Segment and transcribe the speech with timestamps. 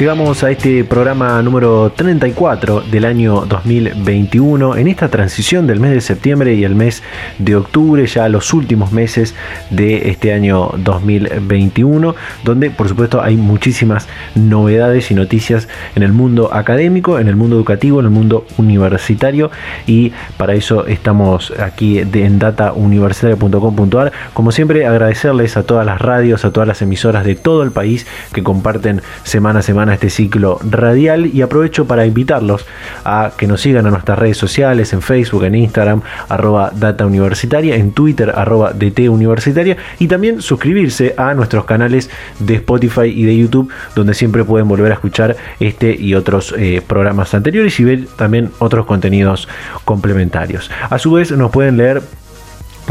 [0.00, 6.00] Llegamos a este programa número 34 del año 2021, en esta transición del mes de
[6.00, 7.02] septiembre y el mes
[7.38, 9.34] de octubre, ya los últimos meses
[9.68, 16.48] de este año 2021, donde por supuesto hay muchísimas novedades y noticias en el mundo
[16.54, 19.50] académico, en el mundo educativo, en el mundo universitario
[19.86, 24.12] y para eso estamos aquí en datauniversitaria.com.ar.
[24.32, 28.06] Como siempre agradecerles a todas las radios, a todas las emisoras de todo el país
[28.32, 32.66] que comparten semana a semana este ciclo radial y aprovecho para invitarlos
[33.04, 37.76] a que nos sigan a nuestras redes sociales, en Facebook, en Instagram, arroba Data Universitaria,
[37.76, 43.36] en Twitter, arroba DT Universitaria y también suscribirse a nuestros canales de Spotify y de
[43.36, 48.06] YouTube donde siempre pueden volver a escuchar este y otros eh, programas anteriores y ver
[48.16, 49.48] también otros contenidos
[49.84, 50.70] complementarios.
[50.88, 52.02] A su vez nos pueden leer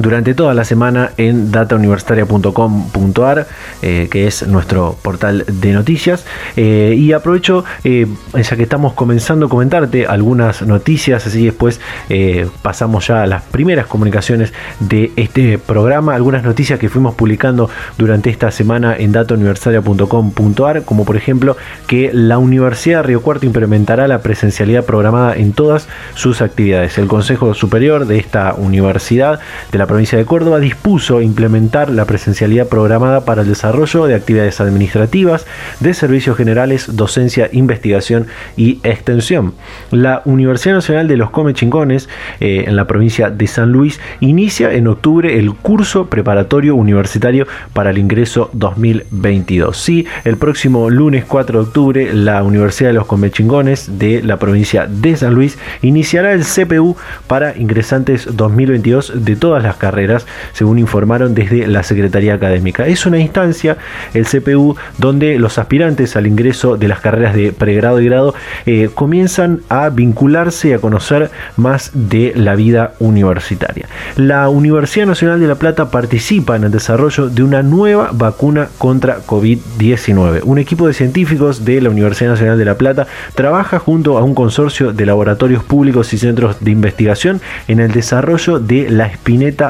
[0.02, 3.48] durante toda la semana en datauniversitaria.com.ar,
[3.82, 6.26] eh, que es nuestro portal de noticias.
[6.56, 11.80] Eh, y aprovecho, eh, ya que estamos comenzando a comentarte algunas noticias, así después
[12.62, 18.30] pasamos ya a las primeras comunicaciones de este programa, algunas noticias que fuimos publicando durante
[18.30, 21.58] esta semana en datauniversitaria.com.ar, como por ejemplo
[21.88, 26.98] que la Universidad de Río Cuarto implementará la presencialidad programada en todas sus actividades.
[26.98, 29.40] El Consejo Superior de esta universidad,
[29.72, 34.62] de la provincia de Córdoba dispuso implementar la presencialidad programada para el desarrollo de actividades
[34.62, 35.48] administrativas,
[35.80, 39.56] de servicios generales, docencia, investigación y extensión.
[39.90, 42.08] La Universidad Nacional de los Comechingones,
[42.40, 47.90] eh, en la provincia de San Luis, inicia en octubre el curso preparatorio universitario para
[47.90, 49.76] el ingreso 2022.
[49.76, 54.86] Sí, el próximo lunes 4 de octubre, la Universidad de los Comechingones de la provincia
[54.86, 56.96] de San Luis iniciará el CPU
[57.26, 62.86] para ingresantes 2022 de todas las carreras, según informaron desde la Secretaría Académica.
[62.86, 63.78] Es una instancia,
[64.14, 68.36] el CPU, donde los aspirantes al ingreso de las carreras de pregrado y grado
[68.68, 73.88] eh, comienzan a vincularse y a conocer más de la vida universitaria.
[74.16, 79.20] La Universidad Nacional de La Plata participa en el desarrollo de una nueva vacuna contra
[79.26, 80.42] COVID-19.
[80.44, 84.36] Un equipo de científicos de la Universidad Nacional de La Plata trabaja junto a un
[84.36, 89.69] consorcio de laboratorios públicos y centros de investigación en el desarrollo de la espineta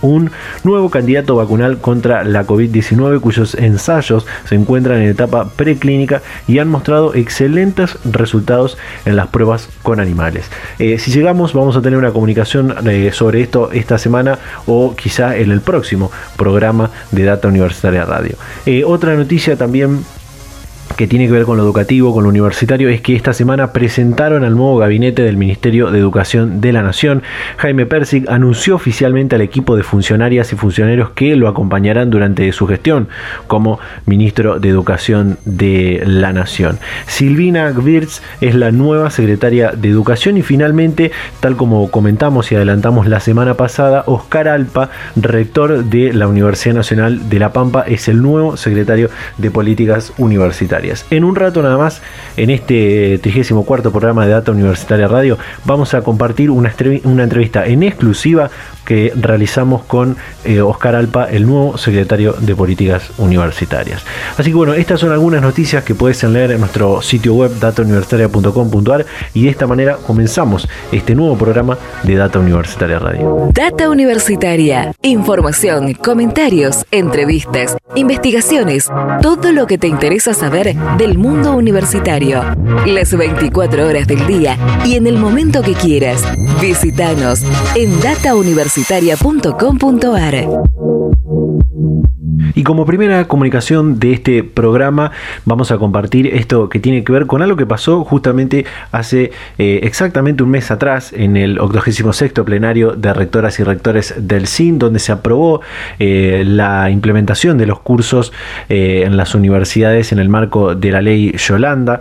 [0.00, 0.30] Un
[0.64, 6.68] nuevo candidato vacunal contra la COVID-19 cuyos ensayos se encuentran en etapa preclínica y han
[6.68, 10.50] mostrado excelentes resultados en las pruebas con animales.
[10.78, 15.36] Eh, si llegamos vamos a tener una comunicación eh, sobre esto esta semana o quizá
[15.36, 18.36] en el próximo programa de Data Universitaria Radio.
[18.66, 20.04] Eh, otra noticia también
[20.94, 24.44] que tiene que ver con lo educativo, con lo universitario, es que esta semana presentaron
[24.44, 27.22] al nuevo gabinete del Ministerio de Educación de la Nación.
[27.56, 32.66] Jaime Persig anunció oficialmente al equipo de funcionarias y funcionarios que lo acompañarán durante su
[32.66, 33.08] gestión
[33.46, 36.78] como ministro de Educación de la Nación.
[37.06, 43.06] Silvina Gwirtz es la nueva secretaria de Educación y finalmente, tal como comentamos y adelantamos
[43.06, 48.22] la semana pasada, Oscar Alpa, rector de la Universidad Nacional de La Pampa, es el
[48.22, 50.81] nuevo secretario de Políticas Universitarias.
[51.10, 52.02] En un rato nada más,
[52.36, 56.72] en este 34 programa de Data Universitaria Radio, vamos a compartir una
[57.22, 58.50] entrevista en exclusiva
[58.84, 64.02] que realizamos con eh, Oscar Alpa, el nuevo secretario de Políticas Universitarias.
[64.36, 69.06] Así que bueno, estas son algunas noticias que puedes leer en nuestro sitio web datauniversitaria.com.ar
[69.34, 73.50] y de esta manera comenzamos este nuevo programa de Data Universitaria Radio.
[73.52, 78.88] Data Universitaria, información, comentarios, entrevistas, investigaciones,
[79.20, 82.42] todo lo que te interesa saber del mundo universitario.
[82.86, 86.22] Las 24 horas del día y en el momento que quieras.
[86.60, 87.42] Visítanos
[87.74, 89.10] en Data Universitaria y
[92.54, 95.12] Y como primera comunicación de este programa
[95.44, 99.80] vamos a compartir esto que tiene que ver con algo que pasó justamente hace eh,
[99.82, 104.98] exactamente un mes atrás en el 86 plenario de rectoras y rectores del CIN, donde
[104.98, 105.60] se aprobó
[105.98, 108.32] eh, la implementación de los cursos
[108.68, 112.00] eh, en las universidades en el marco de la ley Yolanda,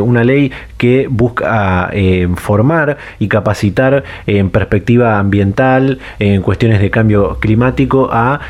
[0.00, 1.90] una ley que busca
[2.36, 8.40] formar y capacitar en perspectiva ambiental, en cuestiones de cambio climático a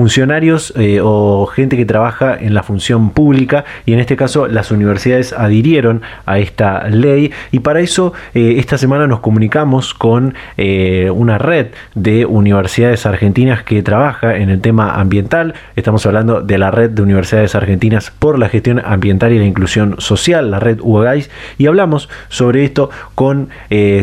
[0.00, 4.70] funcionarios eh, o gente que trabaja en la función pública y en este caso las
[4.70, 7.32] universidades adhirieron a esta ley.
[7.52, 13.62] Y para eso eh, esta semana nos comunicamos con eh, una red de universidades argentinas
[13.62, 15.52] que trabaja en el tema ambiental.
[15.76, 19.96] Estamos hablando de la red de universidades argentinas por la gestión ambiental y la inclusión
[19.98, 23.50] social la red UAGAIS y hablamos sobre esto con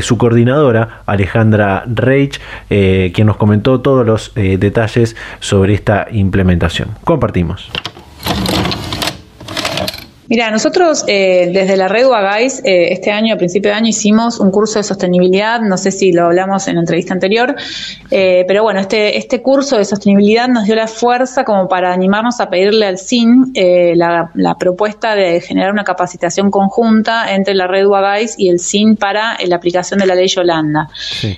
[0.02, 6.90] su coordinadora Alejandra Reich quien nos comentó todos los detalles sobre esta implementación.
[7.06, 7.72] Compartimos.
[10.30, 14.42] Mira, nosotros eh, desde la red UAGAIS eh, este año, a principio de año, hicimos
[14.42, 17.56] un curso de sostenibilidad, no sé si lo hablamos en la entrevista anterior,
[18.12, 22.42] eh, pero bueno, este, este curso de sostenibilidad nos dio la fuerza como para animarnos
[22.42, 24.30] a pedirle al CIN la,
[24.60, 29.56] propuesta de generar una capacitación conjunta entre la red UAGAIS y el CIN para la
[29.56, 30.90] aplicación de la ley Yolanda.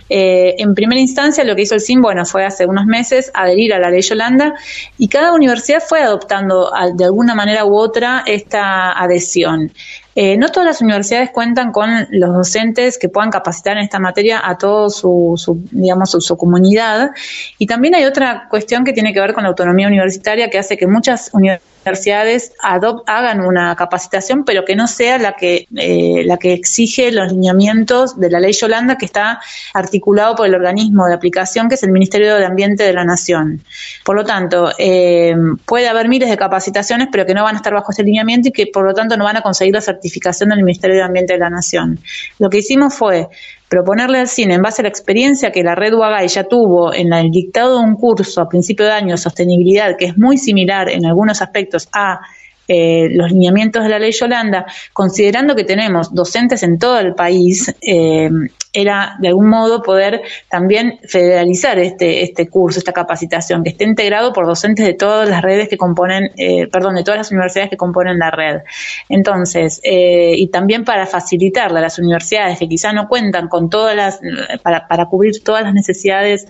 [0.09, 3.79] en primera instancia, lo que hizo el CIN, bueno, fue hace unos meses adherir a
[3.79, 4.53] la ley Yolanda
[4.97, 9.71] y cada universidad fue adoptando de alguna manera u otra esta adhesión.
[10.15, 14.41] Eh, no todas las universidades cuentan con los docentes que puedan capacitar en esta materia
[14.43, 15.35] a toda su,
[15.71, 17.11] digamos, su, comunidad.
[17.57, 20.75] Y también hay otra cuestión que tiene que ver con la autonomía universitaria que hace
[20.77, 26.37] que muchas universidades universidades hagan una capacitación, pero que no sea la que, eh, la
[26.37, 29.41] que exige los lineamientos de la ley Yolanda, que está
[29.73, 33.61] articulado por el organismo de aplicación, que es el Ministerio de Ambiente de la Nación.
[34.03, 37.73] Por lo tanto, eh, puede haber miles de capacitaciones, pero que no van a estar
[37.73, 40.63] bajo ese lineamiento y que por lo tanto no van a conseguir la certificación del
[40.63, 41.99] Ministerio de Ambiente de la Nación.
[42.37, 43.27] Lo que hicimos fue
[43.69, 47.13] proponerle al cine, en base a la experiencia que la red UAGAI ya tuvo en
[47.13, 50.89] el dictado de un curso a principio de año de sostenibilidad, que es muy similar
[50.89, 52.19] en algunos aspectos a
[52.67, 57.73] eh, los lineamientos de la ley Yolanda, considerando que tenemos docentes en todo el país,
[57.81, 58.29] eh,
[58.71, 64.31] era de algún modo poder también federalizar este, este curso, esta capacitación, que esté integrado
[64.33, 67.77] por docentes de todas las redes que componen, eh, perdón, de todas las universidades que
[67.77, 68.61] componen la red.
[69.09, 74.19] Entonces, y también para facilitarle a las universidades que quizá no cuentan con todas las,
[74.61, 76.47] para, para cubrir todas las necesidades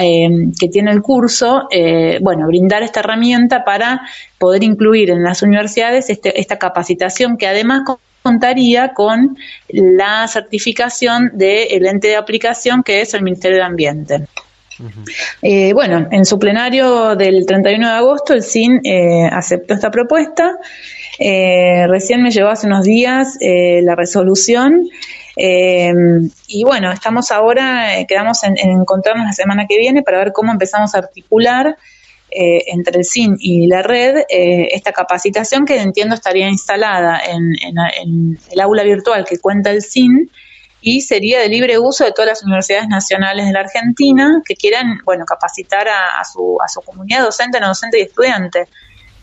[0.00, 4.02] eh, que tiene el curso, eh, bueno, brindar esta herramienta para
[4.36, 7.82] poder incluir en las universidades este, esta capacitación que además
[8.26, 9.36] contaría con
[9.68, 14.26] la certificación del ente de aplicación que es el Ministerio de Ambiente.
[15.40, 18.82] Eh, bueno, en su plenario del 31 de agosto el CIN
[19.30, 20.58] aceptó esta propuesta.
[21.18, 24.88] recién me llegó hace unos días la resolución
[25.36, 25.92] eh,
[26.46, 30.50] y bueno, estamos ahora, eh, quedamos en, encontrarnos la semana que viene para ver cómo
[30.50, 31.76] empezamos a articular
[32.38, 38.60] eh, entre el CIN y la red esta capacitación que entiendo estaría instalada en, el
[38.60, 40.30] aula virtual que cuenta el CIN
[40.82, 45.00] y sería de libre uso de todas las universidades nacionales de la Argentina que quieran,
[45.04, 48.68] bueno, capacitar a, su, a su comunidad docente, no docente y estudiante.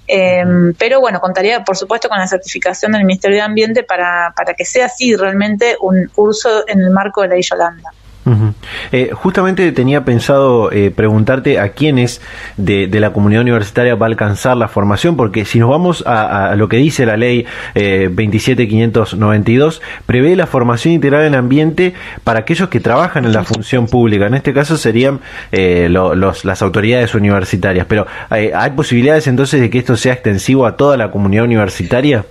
[0.07, 4.53] Em, pero bueno, contaría por supuesto con la certificación del Ministerio de Ambiente para, para
[4.53, 7.91] que sea así realmente un curso en el marco de la Yolanda.
[8.91, 12.21] Eh, justamente tenía pensado eh, preguntarte a quiénes
[12.57, 16.69] de, la comunidad universitaria va a alcanzar la formación, porque si nos vamos a, lo
[16.69, 22.79] que dice la ley eh, 27592, prevé la formación integral en ambiente para aquellos que
[22.79, 24.27] trabajan en la función pública.
[24.27, 25.19] En este caso serían
[25.51, 27.85] eh, las autoridades universitarias.
[27.87, 32.25] Pero ¿hay posibilidades entonces de que esto sea extensivo a toda la comunidad universitaria?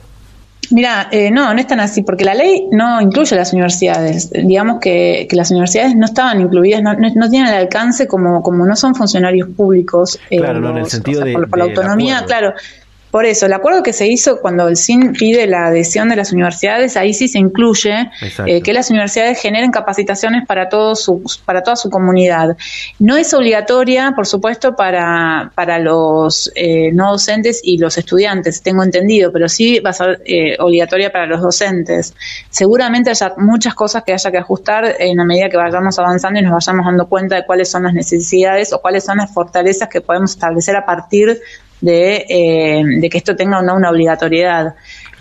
[0.70, 4.30] Mira, eh, no, no es tan así, porque la ley no incluye a las universidades.
[4.30, 8.76] Digamos que, las universidades no estaban incluidas, no, no, tienen el alcance como, como no
[8.76, 10.18] son funcionarios públicos.
[10.30, 12.54] Eh, claro, no, en el sentido de, por, la autonomía, claro.
[13.12, 16.32] Por eso, el acuerdo que se hizo cuando el CIN pide la adhesión de las
[16.32, 18.10] universidades, ahí sí se incluye
[18.46, 22.56] eh, que las universidades generen capacitaciones para, todos sus, para toda su comunidad.
[22.98, 28.82] No es obligatoria, por supuesto, para, para los eh, no docentes y los estudiantes, tengo
[28.82, 32.14] entendido, pero sí va a ser eh, obligatoria para los docentes.
[32.48, 36.42] Seguramente haya muchas cosas que haya que ajustar en la medida que vayamos avanzando y
[36.42, 40.00] nos vayamos dando cuenta de cuáles son las necesidades o cuáles son las fortalezas que
[40.00, 41.42] podemos establecer a partir
[41.82, 44.74] de, de que esto tenga una, una obligatoriedad.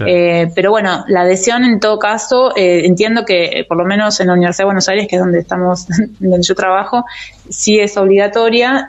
[0.05, 4.19] Eh, pero bueno, la adhesión en todo caso, eh, entiendo que eh, por lo menos
[4.19, 5.87] en la Universidad de Buenos Aires, que es donde estamos,
[6.19, 7.05] donde yo trabajo,
[7.49, 8.87] sí es obligatoria.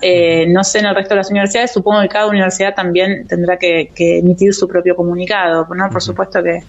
[0.49, 3.91] no sé en el resto de las universidades, supongo que cada universidad también tendrá que,
[3.97, 5.91] emitir su propio comunicado, ¿no?
[5.91, 6.61] Por supuesto que,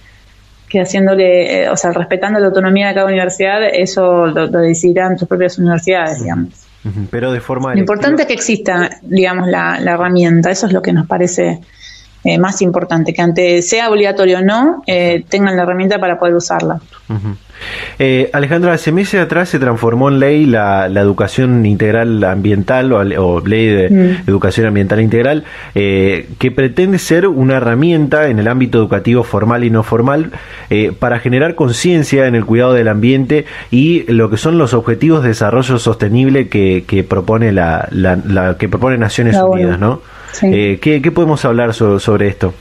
[0.69, 5.57] que haciéndole, o sea, respetando la autonomía de cada universidad, eso lo, decidirán sus propias
[5.57, 6.62] universidades, digamos.
[7.09, 7.73] Pero de forma...
[7.73, 11.61] Lo importante es que exista, digamos, la, la herramienta, eso es lo que nos parece
[12.25, 16.35] eh, más importante, que ante sea obligatorio o no, eh, tengan la herramienta para poder
[16.35, 16.79] usarla.
[17.99, 23.67] Eh, Alejandra, hace meses atrás se transformó en ley la, educación integral ambiental o, ley
[23.67, 24.29] de mm.
[24.29, 29.83] educación ambiental integral, que pretende ser una herramienta en el ámbito educativo formal y no
[29.83, 30.31] formal
[30.99, 35.29] para generar conciencia en el cuidado del ambiente y lo que son los objetivos de
[35.29, 37.89] desarrollo sostenible que, propone la,
[38.57, 39.99] que propone Naciones Unidas, ¿no?
[40.41, 42.53] Eh, ¿qué, podemos hablar sobre esto?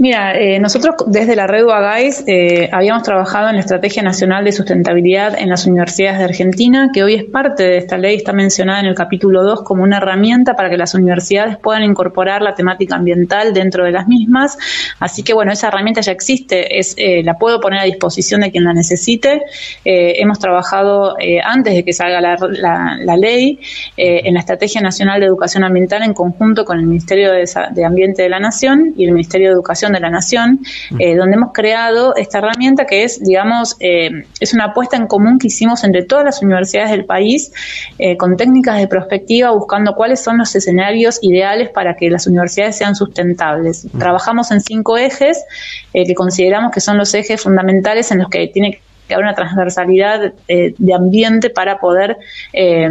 [0.00, 4.52] Mira, eh, nosotros desde la red UAGAIS eh, habíamos trabajado en la Estrategia Nacional de
[4.52, 8.78] Sustentabilidad en las Universidades de Argentina, que hoy es parte de esta ley, está mencionada
[8.78, 12.94] en el capítulo 2 como una herramienta para que las universidades puedan incorporar la temática
[12.94, 14.56] ambiental dentro de las mismas.
[15.00, 18.52] Así que bueno, esa herramienta ya existe, es, eh, la puedo poner a disposición de
[18.52, 19.42] quien la necesite.
[19.84, 23.58] hemos trabajado antes de que salga la, ley
[23.96, 28.22] en la Estrategia Nacional de Educación Ambiental en conjunto con el Ministerio de, de Ambiente
[28.22, 30.60] de la Nación y el Ministerio de Educación de la Nación,
[30.98, 35.38] eh, donde hemos creado esta herramienta que es, digamos, eh, es una apuesta en común
[35.38, 37.52] que hicimos entre todas las universidades del país
[37.98, 42.76] eh, con técnicas de prospectiva buscando cuáles son los escenarios ideales para que las universidades
[42.76, 43.86] sean sustentables.
[43.98, 45.44] Trabajamos en cinco ejes
[45.92, 49.34] que consideramos que son los ejes fundamentales en los que tiene que que haber una
[49.34, 52.18] transversalidad eh, de ambiente para poder
[52.52, 52.88] eh,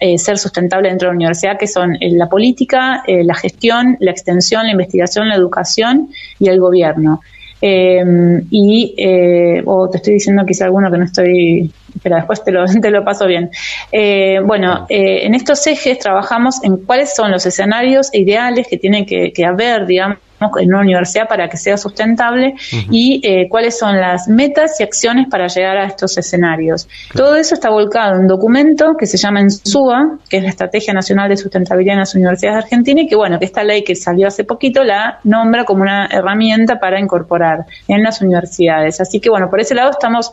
[0.00, 4.66] eh, ser sustentable dentro de la universidad, que son la política, la gestión, la extensión,
[4.66, 7.20] la investigación, la educación y el gobierno.
[7.60, 8.94] y
[9.64, 11.70] o te estoy diciendo quizá alguno que no estoy,
[12.02, 13.50] pero después te lo, te lo paso bien.
[14.44, 19.44] bueno, en estos ejes trabajamos en cuáles son los escenarios ideales que tienen que, que
[19.44, 20.18] haber, digamos,
[20.58, 22.54] en una universidad para que sea sustentable
[22.90, 26.88] y eh, cuáles son las metas y acciones para llegar a estos escenarios.
[27.14, 30.92] Todo eso está volcado en un documento que se llama ENSUA, que es la Estrategia
[30.92, 33.94] Nacional de Sustentabilidad en las Universidades de Argentina y que bueno, que esta ley que
[33.94, 39.00] salió hace poquito la nombra como una herramienta para incorporar en las universidades.
[39.00, 40.30] Así que bueno, por ese lado estamos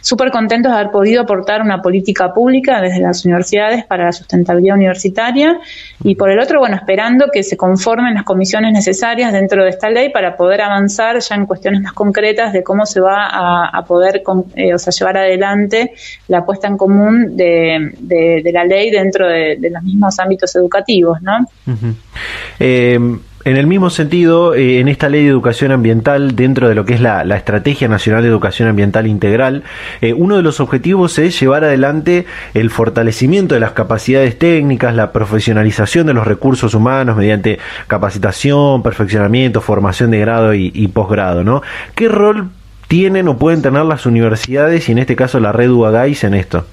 [0.00, 4.76] súper contentos de haber podido aportar una política pública desde las universidades para la sustentabilidad
[4.76, 5.58] universitaria
[6.02, 9.90] y por el otro, bueno, esperando que se conformen las comisiones necesarias dentro de esta
[9.90, 14.22] ley para poder avanzar ya en cuestiones más concretas de cómo se va a, poder
[14.54, 15.92] eh, o sea, llevar adelante
[16.28, 21.46] la puesta en común de, de, la ley dentro de, los mismos ámbitos educativos, ¿no?
[23.44, 26.94] En el mismo sentido, eh, en esta ley de educación ambiental, dentro de lo que
[26.94, 29.64] es la, Estrategia Nacional de Educación Ambiental Integral,
[30.00, 35.10] eh, uno de los objetivos es llevar adelante el fortalecimiento de las capacidades técnicas, la
[35.10, 37.58] profesionalización de los recursos humanos mediante
[37.88, 41.42] capacitación, perfeccionamiento, formación de grado y, y posgrado.
[41.42, 41.62] ¿no?
[41.96, 42.50] ¿Qué rol
[42.86, 46.64] tienen o pueden tener las universidades y en este caso la red UAGAIS en esto?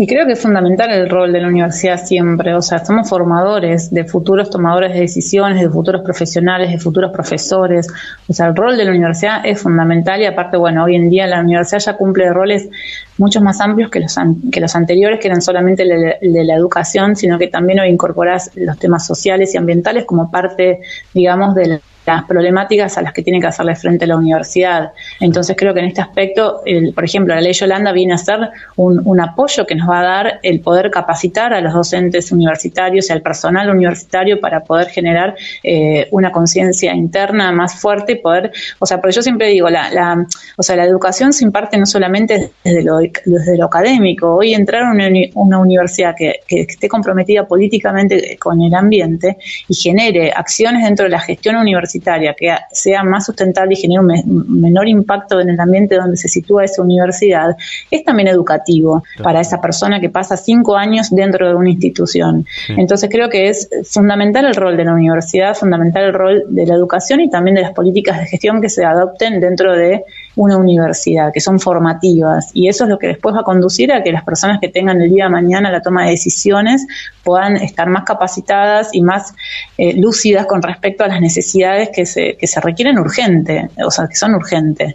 [0.00, 3.90] Y creo que es fundamental el rol de la universidad siempre, o sea, somos formadores
[3.90, 7.86] de futuros tomadores de decisiones, de futuros profesionales, de futuros profesores,
[8.26, 11.26] o sea, el rol de la universidad es fundamental y aparte, bueno, hoy en día
[11.26, 12.70] la universidad ya cumple roles
[13.18, 14.16] mucho más amplios que los,
[14.50, 18.52] que los anteriores, que eran solamente el de, la educación, sino que también hoy incorporas
[18.54, 20.80] los temas sociales y ambientales como parte,
[21.12, 21.82] digamos, del
[22.14, 24.92] las problemáticas a las que tiene que hacerle frente la universidad.
[25.20, 26.62] Entonces creo que en este aspecto,
[26.94, 30.40] por ejemplo, la ley Yolanda viene a ser un, apoyo que nos va a dar
[30.42, 36.08] el poder capacitar a los docentes universitarios y al personal universitario para poder generar eh,
[36.10, 40.26] una conciencia interna más fuerte y poder, o sea, porque yo siempre digo, la, la,
[40.56, 44.84] o sea, la educación se imparte no solamente desde lo, desde lo académico, hoy entrar
[44.84, 49.36] a una, una universidad que, que esté comprometida políticamente con el ambiente
[49.68, 54.60] y genere acciones dentro de la gestión universitaria, que sea más sustentable y genere un
[54.60, 57.56] menor impacto en el ambiente donde se sitúa esa universidad,
[57.90, 62.46] es también educativo para esa persona que pasa cinco años dentro de una institución.
[62.68, 66.74] Entonces creo que es fundamental el rol de la universidad, fundamental el rol de la
[66.74, 70.04] educación y también de las políticas de gestión que se adopten dentro de
[70.36, 72.50] una universidad, que son formativas.
[72.54, 75.00] Y eso es lo que después va a conducir a que las personas que tengan
[75.00, 76.86] el día de mañana la toma de decisiones
[77.24, 79.34] puedan estar más capacitadas y más
[79.76, 84.06] eh, lúcidas con respecto a las necesidades que se, que se requieren urgente, o sea,
[84.06, 84.94] que son urgentes.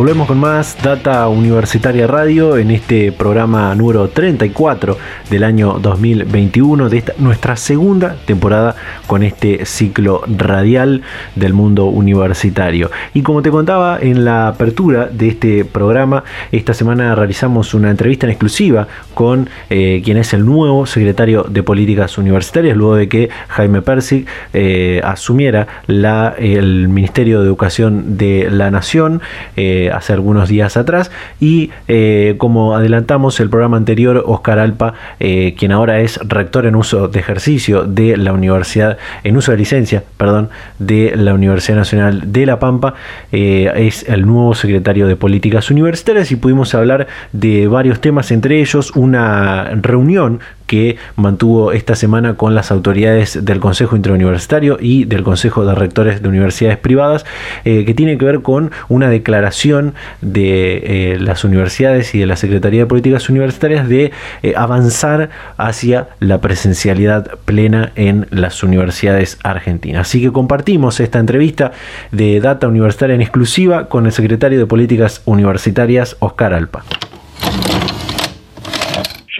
[0.00, 4.96] Volvemos con más Data Universitaria Radio en este programa número 34
[5.28, 8.76] del año 2021 de esta, nuestra segunda temporada
[9.06, 11.02] con este ciclo radial
[11.36, 12.90] del mundo universitario.
[13.12, 18.24] Y como te contaba en la apertura de este programa, esta semana realizamos una entrevista
[18.24, 23.28] en exclusiva con eh, quien es el nuevo secretario de Políticas Universitarias, luego de que
[23.48, 29.20] Jaime Persig eh, asumiera el Ministerio de Educación de la Nación.
[29.58, 31.10] Eh, hace algunos días atrás.
[31.40, 36.76] Y eh, como adelantamos el programa anterior, Oscar Alpa, eh, quien ahora es rector en
[36.76, 42.32] uso de ejercicio de la Universidad, en uso de licencia, perdón, de la Universidad Nacional
[42.32, 42.94] de La Pampa,
[43.32, 48.60] eh, es el nuevo secretario de Políticas Universitarias y pudimos hablar de varios temas, entre
[48.60, 55.24] ellos una reunión que mantuvo esta semana con las autoridades del Consejo Interuniversitario y del
[55.24, 57.26] Consejo de Rectores de Universidades Privadas,
[57.64, 62.36] eh, que tiene que ver con una declaración de eh, las universidades y de la
[62.36, 64.12] Secretaría de Políticas Universitarias de
[64.44, 70.02] eh, avanzar hacia la presencialidad plena en las universidades argentinas.
[70.06, 71.72] Así que compartimos esta entrevista
[72.12, 76.84] de Data Universitaria en exclusiva con el secretario de Políticas Universitarias, Oscar Alpa.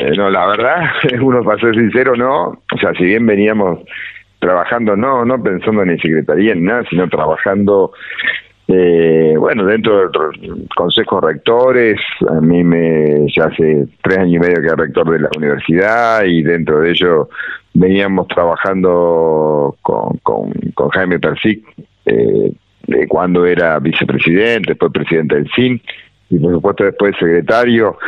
[0.01, 0.85] Eh, no, la verdad,
[1.21, 2.63] uno para ser sincero, no.
[2.75, 3.81] O sea, si bien veníamos
[4.39, 7.93] trabajando, no, no pensando en la secretaría ni nada, sino trabajando,
[8.69, 12.01] eh, bueno, dentro del Consejo Rectores.
[12.31, 16.25] A mí me, ya hace tres años y medio que era rector de la universidad
[16.25, 17.29] y dentro de ello
[17.75, 21.63] veníamos trabajando con, con, con Jaime Persic,
[22.07, 22.53] eh,
[23.07, 25.81] cuando era vicepresidente, después presidente del CIN
[26.31, 27.99] y por supuesto después secretario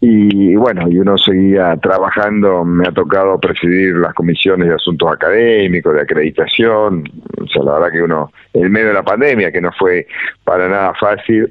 [0.00, 5.94] y bueno, y uno seguía trabajando, me ha tocado presidir las comisiones de asuntos académicos,
[5.94, 7.04] de acreditación,
[7.40, 10.06] o sea, la verdad que uno, en medio de la pandemia, que no fue
[10.44, 11.50] para nada fácil,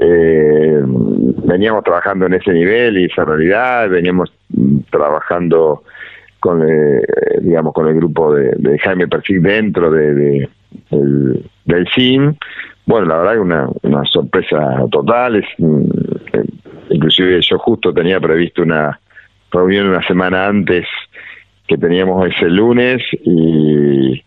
[0.00, 0.82] eh,
[1.44, 4.32] veníamos trabajando en ese nivel y esa realidad, veníamos
[4.90, 5.84] trabajando
[6.40, 7.00] con, eh,
[7.42, 10.48] digamos, con el grupo de, Jaime Perfil dentro de,
[10.90, 12.34] del CIM,
[12.86, 15.46] bueno, la verdad que una, una sorpresa total, es
[16.90, 18.98] inclusive yo justo tenía previsto una
[19.50, 20.86] reunión una semana antes
[21.66, 24.22] que teníamos ese lunes y,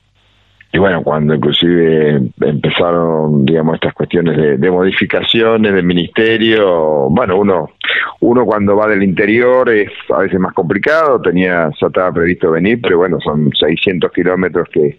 [0.73, 7.71] y bueno, cuando inclusive empezaron, digamos, estas cuestiones de, modificaciones del ministerio, bueno, uno
[8.19, 12.79] uno cuando va del interior es a veces más complicado, tenía ya estaba previsto venir,
[12.81, 14.97] pero bueno, son 600 kilómetros que,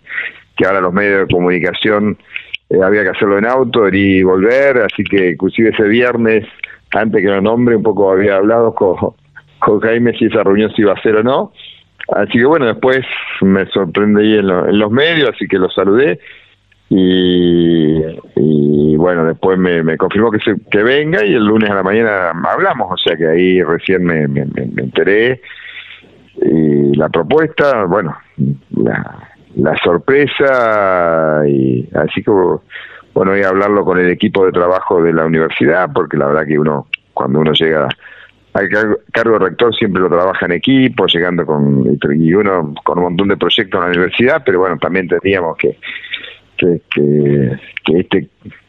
[0.56, 2.16] que ahora los medios de comunicación
[2.70, 6.46] eh, había que hacerlo en auto, y volver, así que inclusive ese viernes
[6.92, 8.96] antes que lo nombre, un poco había hablado con,
[9.58, 11.52] con Jaime si esa reunión se iba a hacer o no.
[12.08, 13.04] Así que bueno, después
[13.42, 16.18] me sorprendí en, en los medios, así que lo saludé.
[16.90, 17.98] Y,
[18.36, 21.82] y bueno, después me, me confirmó que, se, que venga y el lunes a la
[21.82, 25.42] mañana hablamos, o sea que ahí recién me, me, me enteré.
[26.40, 28.16] Y la propuesta, bueno,
[28.70, 32.62] la, la sorpresa, y así como
[33.14, 36.46] bueno, voy a hablarlo con el equipo de trabajo de la universidad, porque la verdad
[36.46, 37.88] que uno, cuando uno llega
[38.54, 38.68] al
[39.12, 43.28] cargo de rector siempre lo trabaja en equipo, llegando con y uno con un montón
[43.28, 45.78] de proyectos en la universidad, pero bueno, también teníamos que
[46.56, 47.58] que, que,
[48.00, 48.28] este,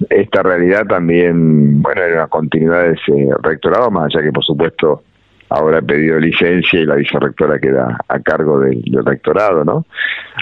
[0.09, 5.03] esta realidad también, bueno, era una continuidad de ese rectorado, más allá que por supuesto
[5.49, 9.85] ahora ha pedido licencia y la vicerrectora queda a cargo del, rectorado, ¿no?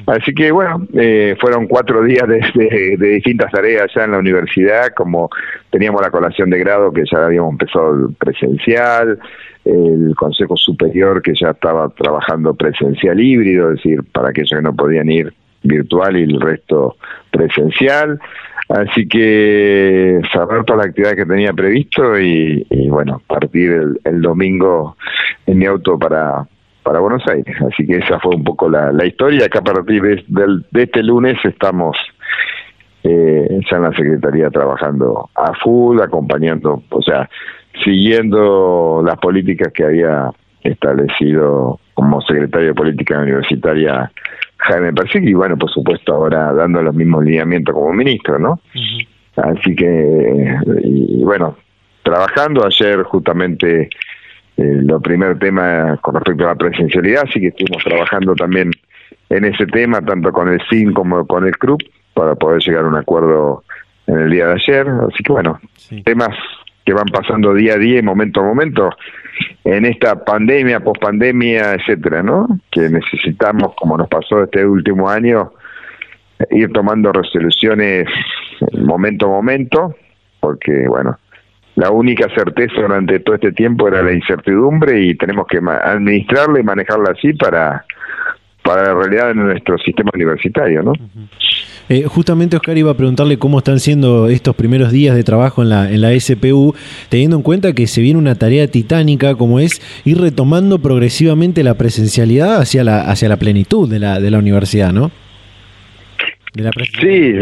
[0.06, 4.93] Así que bueno, eh, fueron cuatro días de, de, distintas tareas ya en la universidad,
[4.96, 5.30] como
[5.70, 9.20] teníamos la colación de grado que ya habíamos empezado presencial,
[9.65, 14.76] el Consejo Superior que ya estaba trabajando presencial híbrido, es decir, para aquellos que no
[14.76, 16.98] podían ir virtual y el resto
[17.32, 18.20] presencial.
[18.70, 24.98] Así que cerrar toda la actividad que tenía previsto y, bueno, partir el, domingo
[25.46, 26.46] en mi auto para,
[26.84, 27.56] para Buenos Aires.
[27.62, 29.46] Así que esa fue un poco la, la historia.
[29.46, 30.24] Acá a partir de,
[30.72, 31.96] de, este lunes estamos
[33.04, 37.30] eh, ya en la Secretaría trabajando a full, acompañando, o sea,
[37.86, 40.30] siguiendo las políticas que había
[40.62, 44.12] establecido como secretario de Política Universitaria
[44.58, 48.60] Jaime Persigui, y bueno, por supuesto ahora dando los mismos lineamientos como ministro, ¿no?
[49.36, 51.56] Así que, y, bueno,
[52.04, 53.89] trabajando ayer justamente
[54.58, 58.72] eh, lo primer tema con respecto a la presencialidad, así que estuvimos trabajando también
[59.30, 61.82] en ese tema, tanto con el CIN como con el CRUP,
[62.13, 63.63] para poder llegar a un acuerdo
[64.08, 64.88] en el día de ayer.
[64.88, 65.60] Así que bueno,
[66.04, 66.36] temas
[66.86, 68.89] que van pasando día a día y momento a momento
[69.63, 72.47] en esta pandemia, pospandemia, etcétera, ¿no?
[72.71, 75.52] Que necesitamos, como nos pasó este último año,
[76.52, 78.08] ir tomando resoluciones
[78.73, 79.95] momento a momento,
[80.39, 81.17] porque, bueno,
[81.76, 86.63] la única certeza durante todo este tiempo era la incertidumbre y tenemos que administrarla y
[86.63, 87.86] manejarla así para,
[88.67, 90.91] para la realidad de nuestro sistema universitario, ¿no?
[91.88, 95.69] Eh, justamente Oscar iba a preguntarle cómo están siendo estos primeros días de trabajo en
[95.69, 96.75] la, en la SPU,
[97.08, 101.75] teniendo en cuenta que se viene una tarea titánica como es ir retomando progresivamente la
[101.75, 105.12] presencialidad hacia la, hacia la plenitud de la, de la universidad, ¿no?
[106.99, 107.36] sí,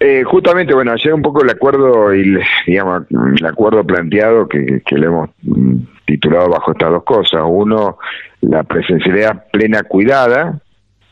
[0.00, 4.98] eh, justamente, bueno, ayer un poco el acuerdo, y digamos, el acuerdo planteado que, que
[4.98, 7.42] le hemos mm, titulado bajo estas dos cosas.
[7.46, 7.98] Uno,
[8.40, 10.60] la presencialidad plena cuidada,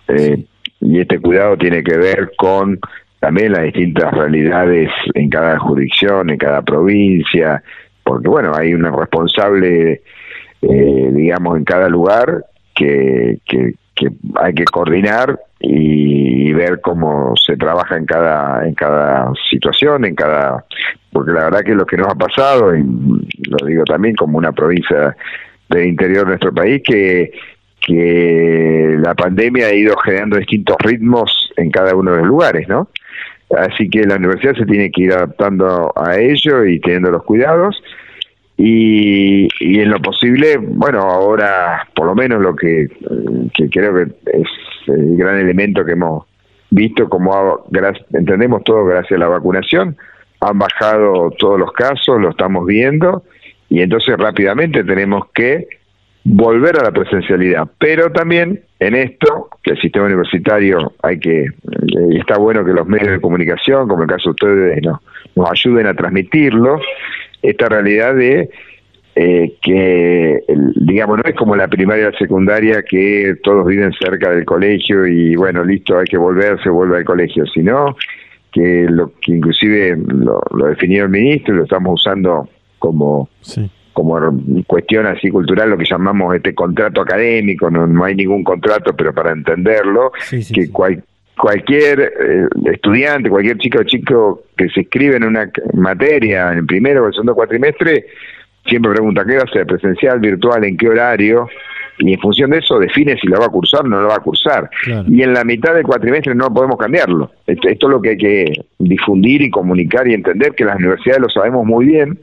[0.09, 0.44] eh,
[0.80, 2.78] y este cuidado tiene que ver con
[3.18, 7.62] también las distintas realidades en cada jurisdicción, en cada provincia,
[8.02, 10.02] porque bueno, hay una responsable,
[10.61, 13.72] eh, digamos, en cada lugar que, que,
[14.37, 20.64] hay que coordinar y, ver cómo se trabaja en cada en cada situación, en cada
[21.12, 24.53] porque la verdad que lo que nos ha pasado, y lo digo también como una
[24.53, 25.16] provincia
[25.68, 27.33] del interior de nuestro país, que
[27.87, 32.88] que la pandemia ha ido generando distintos ritmos en cada uno de los lugares, ¿no?
[33.59, 37.83] Así que la universidad se tiene que ir adaptando a ello y teniendo los cuidados.
[38.57, 42.87] Y, y en lo posible, bueno, ahora por lo menos lo que,
[43.53, 44.48] que creo que es
[44.88, 46.25] el gran elemento que hemos
[46.70, 47.66] visto, como
[48.12, 49.97] entendemos todo gracias a la vacunación,
[50.40, 53.23] han bajado todos los casos, lo estamos viendo,
[53.68, 55.66] y entonces rápidamente tenemos que
[56.25, 57.68] volver a la presencialidad.
[57.79, 61.47] Pero también en esto, que el sistema universitario hay que,
[62.11, 65.01] y está bueno que los medios de comunicación, como el caso de ustedes, nos,
[65.37, 66.81] nos ayuden a transmitirlo,
[67.42, 68.51] esta realidad de
[69.16, 70.42] eh, que,
[70.77, 75.07] digamos, no es como la primaria y la secundaria que todos viven cerca del colegio
[75.07, 77.96] y bueno, listo, hay que volver, se vuelve al colegio, sino
[78.53, 82.48] que lo que inclusive lo, lo definió el ministro y lo estamos usando
[82.79, 83.29] como
[83.94, 84.18] como
[84.66, 89.14] cuestión así cultural, lo que llamamos este contrato académico, no, no hay ningún contrato, pero
[89.14, 90.12] para entenderlo,
[90.53, 96.59] que cualquier eh, estudiante, cualquier chico o chico que se inscribe en una materia, en
[96.59, 98.07] el primero o el segundo cuatrimestre,
[98.66, 101.48] siempre pregunta qué va a ser, presencial, virtual, en qué horario,
[101.98, 104.16] y en función de eso define si lo va a cursar o no lo va
[104.16, 104.68] a cursar.
[105.07, 107.31] Y en la mitad del cuatrimestre no podemos cambiarlo.
[107.46, 111.22] Esto, esto, es lo que hay que difundir y comunicar y entender, que las universidades
[111.22, 112.18] lo sabemos muy bien,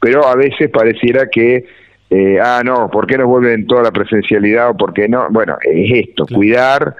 [0.00, 1.64] pero a veces pareciera que,
[2.10, 5.28] eh, ah, no, ¿por qué no vuelven toda la presencialidad o por qué no?
[5.30, 6.96] Bueno, es esto, cuidar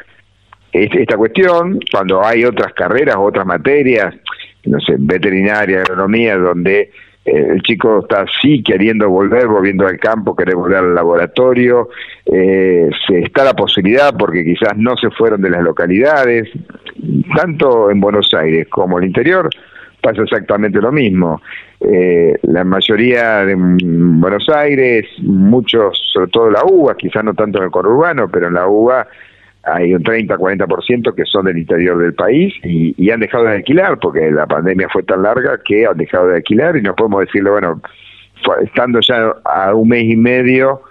[0.73, 4.15] esta cuestión cuando hay otras carreras, otras materias,
[4.65, 6.91] no sé, veterinaria, agronomía, donde
[7.25, 11.89] el chico está así queriendo volver, volviendo al campo, querer volver al laboratorio,
[12.27, 16.51] eh, se está la posibilidad porque quizás no se fueron de las localidades,
[17.35, 19.49] tanto en Buenos Aires como el interior,
[20.03, 21.41] pasa exactamente lo mismo.
[21.81, 27.65] Eh, la mayoría de Buenos Aires, muchos, sobre todo la UBA, quizás no tanto en
[27.65, 29.07] el conurbano, pero en la UBA
[29.67, 34.31] hay un 30-40% que son del interior del país y, han dejado de alquilar porque
[34.31, 37.81] la pandemia fue tan larga que han dejado de alquilar y no podemos decirle, bueno,
[38.63, 40.83] estando ya a un mes y medio,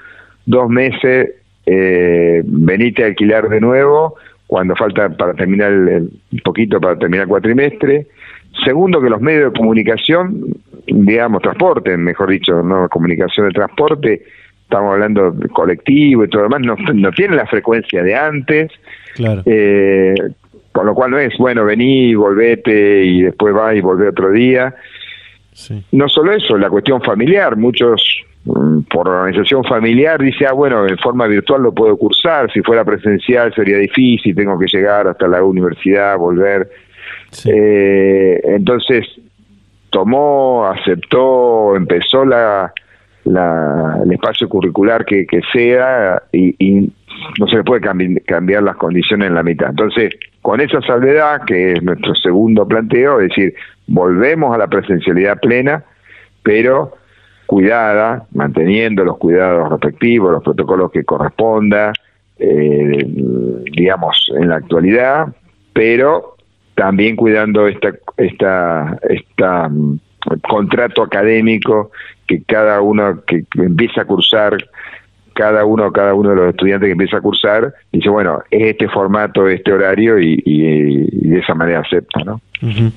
[0.46, 1.32] dos meses,
[1.66, 4.16] eh, venite a alquilar de nuevo
[4.48, 6.10] cuando falta para terminar el,
[6.44, 8.08] poquito para terminar cuatrimestre.
[8.64, 10.54] Segundo, que los medios de comunicación,
[10.86, 14.24] digamos, transporte, mejor dicho, no comunicación de transporte,
[14.74, 18.72] estamos hablando de colectivo y todo lo demás, no, no tienen la frecuencia de antes.
[19.14, 19.44] Claro.
[19.46, 20.16] Eh,
[20.72, 24.74] con lo cual no es, bueno, vení, volvete y después va y volvé otro día.
[25.52, 25.84] Sí.
[25.92, 28.02] No solo eso, la cuestión familiar, muchos
[28.46, 32.84] mm, por organización familiar dice, ah, bueno, en forma virtual lo puedo cursar, si fuera
[32.84, 36.68] presencial sería difícil, tengo que llegar hasta la universidad, volver.
[37.30, 37.52] Sí.
[37.54, 39.06] Eh, entonces,
[39.92, 42.74] tomó, aceptó, empezó la,
[43.26, 46.92] la, el espacio curricular que, que sea y, y
[47.40, 49.70] no se le puede cambi cambiar las condiciones en la mitad.
[49.70, 53.54] Entonces, con esa salvedad, que es nuestro segundo planteo, es decir,
[53.88, 55.84] volvemos a la presencialidad plena,
[56.44, 56.98] pero
[57.46, 61.94] cuidada, manteniendo los cuidados respectivos, los protocolos que corresponda,
[62.40, 63.06] eh,
[63.72, 65.28] digamos, en la actualidad,
[65.74, 66.36] pero
[66.76, 70.00] también cuidando esta, esta, esta um,
[70.50, 71.92] contrato académico
[72.28, 74.58] que cada uno que, empieza a cursar
[75.34, 78.88] cada uno cada uno de los estudiantes que empieza a cursar dice bueno es este
[78.88, 82.92] formato este horario y, y de esa manera acepta no Uh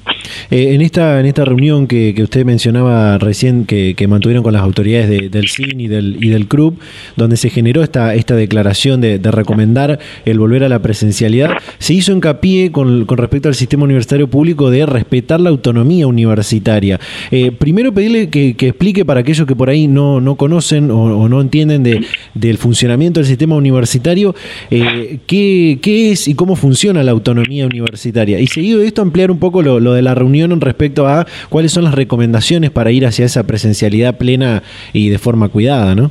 [0.51, 4.63] en esta en esta reunión que, que usted mencionaba recién que, que, mantuvieron con las
[4.63, 6.79] autoridades de, del CIN y del, y del CRUB,
[7.17, 11.95] donde se generó esta, esta declaración de, de, recomendar el volver a la presencialidad, se
[11.95, 17.01] hizo hincapié con, con respecto al sistema universitario público de respetar la autonomía universitaria.
[17.31, 21.19] Eh, primero pedirle que, que, explique para aquellos que por ahí no, no conocen o,
[21.19, 24.35] o no entienden de, del funcionamiento del sistema universitario,
[24.71, 28.39] eh, qué, qué es y cómo funciona la autonomía universitaria.
[28.39, 31.27] Y seguido de esto ampliar un poco lo, lo, de la reunión en respecto a
[31.49, 36.11] cuáles son las recomendaciones para ir hacia esa presencialidad plena y de forma cuidada, ¿no?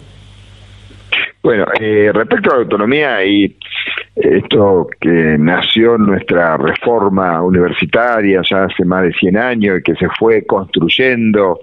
[1.44, 3.56] Bueno, eh, respecto a la autonomía y
[4.16, 10.08] esto que nació nuestra reforma universitaria ya hace más de 100 años y que se
[10.18, 11.60] fue construyendo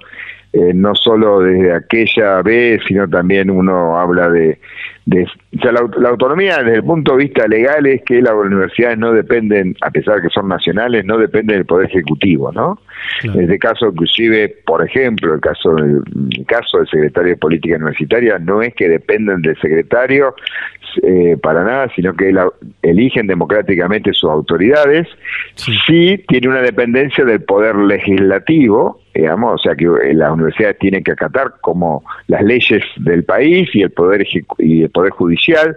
[0.52, 4.60] eh, no solo desde aquella vez, sino también uno habla de,
[5.04, 8.34] de o sea, la, la, autonomía desde el punto de vista legal es que las
[8.34, 12.78] universidades no dependen, a pesar de que son nacionales, no dependen del Poder Ejecutivo, ¿no?
[13.20, 13.38] Claro.
[13.38, 16.02] En este caso, inclusive, por ejemplo, el caso del
[16.38, 20.34] el caso del secretario de Política Universitaria no es que dependen del secretario
[21.02, 22.48] eh, para nada, sino que la,
[22.82, 25.08] eligen democráticamente sus autoridades,
[25.56, 25.72] sí.
[25.86, 31.04] sí tiene una dependencia del Poder Legislativo, digamos, o sea que eh, las universidades tienen
[31.04, 34.26] que acatar como las leyes del país y el poder
[34.58, 35.76] y el poder judicial,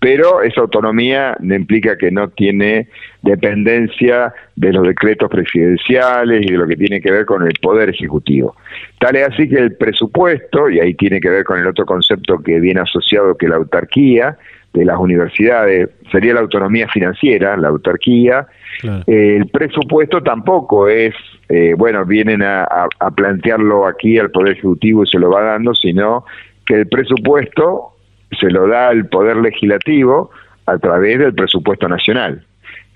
[0.00, 2.88] pero esa autonomía no implica que no tiene
[3.22, 7.90] dependencia de los decretos presidenciales y de lo que tiene que ver con el poder
[7.90, 8.56] ejecutivo.
[8.98, 12.38] Tal es así que el presupuesto, y ahí tiene que ver con el otro concepto
[12.38, 14.38] que viene asociado que la autarquía
[14.72, 18.46] de las universidades, sería la autonomía financiera, la autarquía,
[18.80, 19.02] claro.
[19.06, 21.14] eh, el presupuesto tampoco es,
[21.48, 25.42] eh, bueno, vienen a, a, a plantearlo aquí al Poder Ejecutivo y se lo va
[25.42, 26.24] dando, sino
[26.64, 27.96] que el presupuesto
[28.38, 30.30] se lo da al Poder Legislativo
[30.66, 32.44] a través del presupuesto nacional.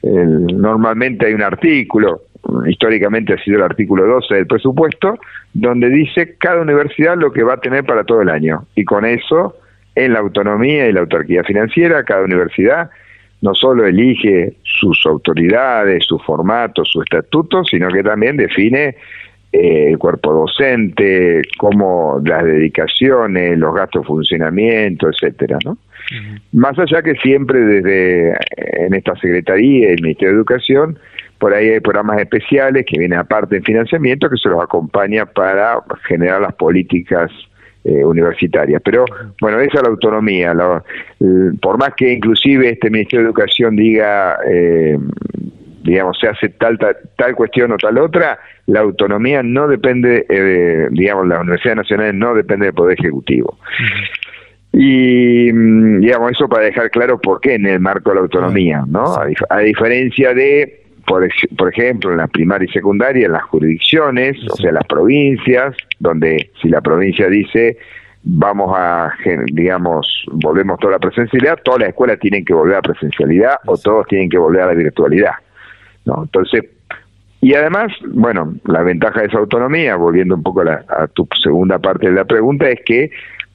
[0.02, 2.22] El, normalmente hay un artículo,
[2.68, 5.18] históricamente ha sido el artículo 12 del presupuesto,
[5.52, 8.66] donde dice cada universidad lo que va a tener para todo el año.
[8.74, 9.56] Y con eso,
[9.94, 12.90] en la autonomía y la autarquía financiera, cada universidad
[13.42, 18.96] no solo elige sus autoridades, su formato, su estatuto, sino que también define
[19.52, 25.72] eh, el cuerpo docente, como las dedicaciones, los gastos de funcionamiento, etcétera, ¿no?
[25.72, 26.40] Uh -huh.
[26.52, 30.98] Más allá que siempre desde en esta secretaría y el Ministerio de Educación,
[31.38, 35.82] por ahí hay programas especiales que vienen aparte en financiamiento que se los acompaña para
[36.08, 37.30] generar las políticas
[37.84, 38.80] eh, universitarias.
[38.84, 39.04] Pero
[39.40, 40.54] bueno, esa es la autonomía.
[40.54, 40.82] La,
[41.60, 44.98] por más que inclusive este Ministerio de Educación diga eh,
[45.84, 50.88] digamos, se hace tal, tal, tal, cuestión o tal otra, la autonomía no depende, eh,
[50.90, 53.58] digamos, las universidades nacionales no depende del Poder Ejecutivo.
[54.72, 58.82] Y, mm, digamos, eso para dejar claro por qué en el marco de la autonomía,
[58.88, 59.14] ¿no?
[59.14, 63.44] A, dif a diferencia de, por, por, ejemplo, en la primaria y secundaria, en las
[63.44, 64.46] jurisdicciones, sí.
[64.50, 67.78] o sea, las provincias, donde si la provincia dice
[68.24, 69.12] vamos a,
[69.52, 73.68] digamos, volvemos toda la presencialidad, todas las escuelas tienen que volver a presencialidad sí.
[73.68, 75.34] o todos tienen que volver a la virtualidad.
[76.06, 76.22] ¿no?
[76.22, 76.64] Entonces,
[77.42, 81.28] y además, bueno, la ventaja de esa autonomía, volviendo un poco a, la, a tu
[81.42, 83.10] segunda parte de la pregunta, es que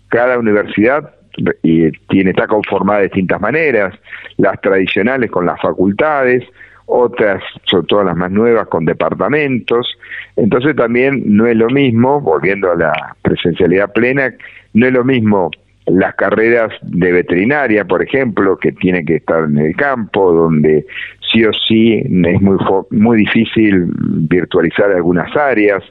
[0.10, 1.16] cada universidad
[1.64, 3.98] y tiene está conformada de distintas maneras,
[4.38, 6.44] las tradicionales con las facultades,
[6.90, 9.88] otras, sobre todo las más nuevas, con departamentos.
[10.36, 14.34] Entonces también no es lo mismo, volviendo a la presencialidad plena,
[14.74, 15.52] no es lo mismo
[15.86, 20.86] las carreras de veterinaria, por ejemplo, que tiene que estar en el campo, donde
[21.32, 22.58] sí o sí es muy
[22.92, 23.88] muy difícil
[24.30, 25.84] virtualizar algunas áreas,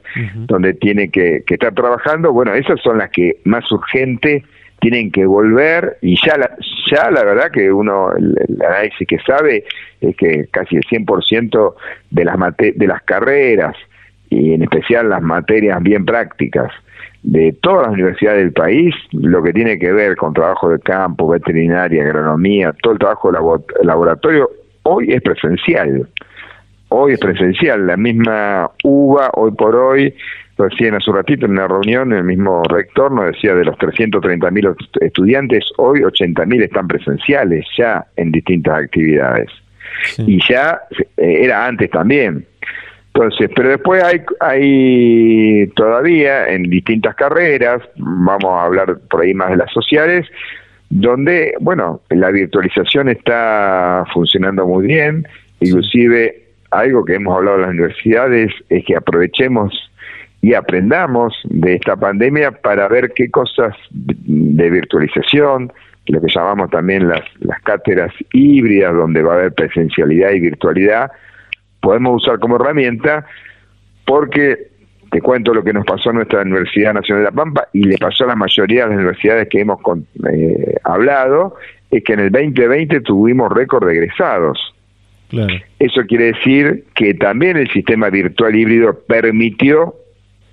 [0.47, 2.31] donde tiene que, que, estar trabajando.
[2.31, 4.43] Bueno, esas son las que más urgente
[4.79, 6.55] tienen que volver y ya la,
[6.89, 9.65] ya la verdad que uno, el, análisis que sabe
[10.01, 11.73] es que casi el 100%
[12.11, 13.75] de las, de las carreras
[14.29, 16.71] y en especial las materias bien prácticas
[17.23, 21.27] de todas las universidades del país, lo que tiene que ver con trabajo de campo,
[21.27, 23.39] veterinaria, agronomía, todo el trabajo de
[23.83, 24.49] laboratorio,
[24.83, 26.07] hoy es presencial.
[26.89, 27.85] Hoy es presencial.
[27.85, 30.15] La misma UBA, hoy por hoy,
[30.59, 34.51] recién hace un ratito en una reunión, el mismo rector nos decía de los 330
[34.51, 39.49] mil estudiantes, hoy 80 mil están presenciales ya en distintas actividades.
[40.17, 40.81] Y ya
[41.17, 42.45] eh, era antes también.
[43.13, 49.49] Entonces, pero después hay, hay todavía en distintas carreras, vamos a hablar por ahí más
[49.49, 50.27] de las sociales,
[50.89, 55.27] donde, bueno, la virtualización está funcionando muy bien,
[55.59, 59.88] inclusive algo que hemos hablado en las universidades es que aprovechemos
[60.41, 65.71] y aprendamos de esta pandemia para ver qué cosas de virtualización,
[66.07, 71.11] lo que llamamos también las, las cátedras híbridas, donde va a haber presencialidad y virtualidad,
[71.81, 73.25] podemos usar como herramienta,
[74.05, 74.69] porque
[75.11, 77.97] te cuento lo que nos pasó a nuestra Universidad Nacional de La Pampa y le
[77.97, 79.79] pasó a la mayoría de las universidades que hemos
[80.31, 81.55] eh, hablado,
[81.91, 84.73] es que en el 2020 tuvimos récord de egresados.
[85.77, 89.95] Eso quiere decir que también el sistema virtual híbrido permitió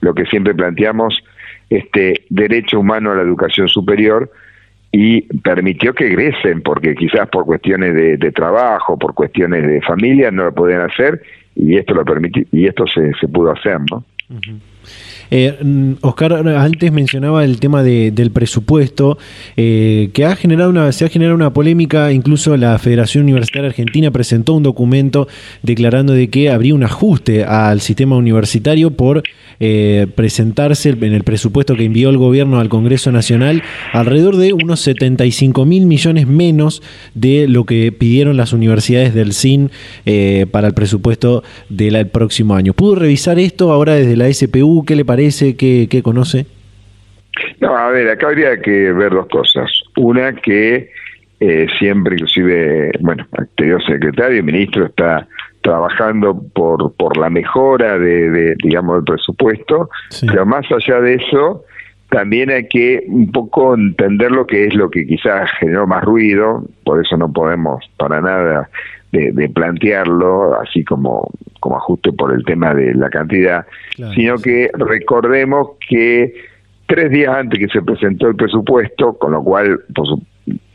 [0.01, 1.23] lo que siempre planteamos,
[1.71, 4.31] este derecho humano a la educación superior
[4.93, 10.45] y permitió que egresen, porque quizás por cuestiones de, trabajo, por cuestiones de familia no
[10.45, 11.21] lo podían hacer
[11.55, 14.05] y esto lo permitió y esto se, se pudo hacer, ¿no?
[15.31, 19.19] Eh, mm, Oscar antes mencionaba el tema del presupuesto,
[19.57, 24.11] eh, que ha generado una, se ha generado una polémica, incluso la Federación Universitaria Argentina
[24.11, 25.29] presentó un documento
[25.63, 29.23] declarando de que habría un ajuste al sistema universitario por
[29.59, 34.81] eh, presentarse en el presupuesto que envió el gobierno al Congreso Nacional alrededor de unos
[34.81, 36.83] 75 mil millones menos
[37.15, 39.71] de lo que pidieron las universidades del CIN
[40.51, 42.75] para el presupuesto del próximo año.
[42.75, 44.76] ¿Pudo revisar esto ahora desde la SPU?
[44.85, 45.57] ¿Qué le parece?
[45.57, 46.47] ¿Qué, conoce?
[47.61, 49.71] No, a ver, acá habría que ver dos cosas.
[49.97, 50.91] Una que
[51.41, 55.27] eh, siempre, inclusive, bueno, el anterior secretario y ministro está
[55.63, 59.91] trabajando por, por la mejora de, digamos, del presupuesto,
[60.27, 61.65] pero más allá de eso,
[62.11, 66.65] también hay que un poco entender lo que es lo que quizás generó más ruido,
[66.85, 68.71] por eso no podemos para nada
[69.13, 73.67] de, plantearlo así como, como ajuste por el tema de la cantidad,
[74.15, 76.35] sino que recordemos que
[76.87, 79.81] tres días antes que se presentó el presupuesto, con lo cual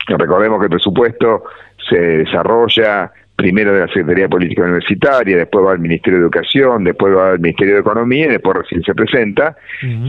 [0.08, 1.44] recordemos que el presupuesto
[1.88, 6.84] se desarrolla primero de la Secretaría de Política Universitaria, después va al Ministerio de Educación,
[6.84, 9.56] después va al Ministerio de Economía y después recién se presenta,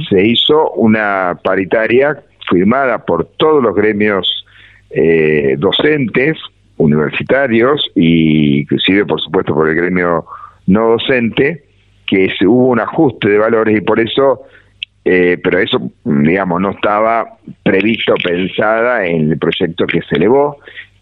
[0.09, 4.45] se hizo una paritaria firmada por todos los gremios
[4.91, 6.38] eh, docentes
[6.77, 10.25] universitarios y inclusive por supuesto por el gremio
[10.67, 11.65] no docente
[12.05, 14.41] que se, hubo un ajuste de valores y por eso
[15.05, 20.57] eh, pero eso digamos no estaba previsto pensada en el proyecto que se elevó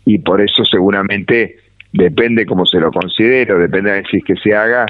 [0.06, 1.58] y por eso seguramente
[1.94, 4.86] depende cómo se lo considero depende de si es que se haga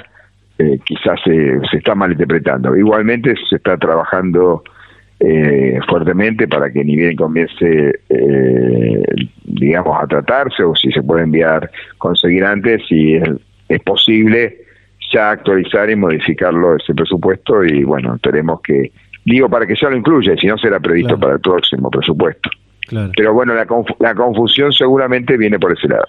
[0.58, 2.76] eh, quizás se, se está malinterpretando.
[2.76, 4.62] Igualmente se está trabajando
[5.24, 9.02] eh, fuertemente para que ni bien comience, eh,
[9.44, 13.28] digamos, a tratarse o si se puede enviar, conseguir antes, si es,
[13.68, 14.58] es posible
[15.12, 18.90] ya actualizar y modificarlo ese presupuesto y bueno, tenemos que,
[19.24, 22.50] digo para que ya lo incluya, si no será previsto para el próximo presupuesto.
[22.88, 23.66] Pero bueno, la,
[24.00, 26.04] la, confusión seguramente viene por ese lado.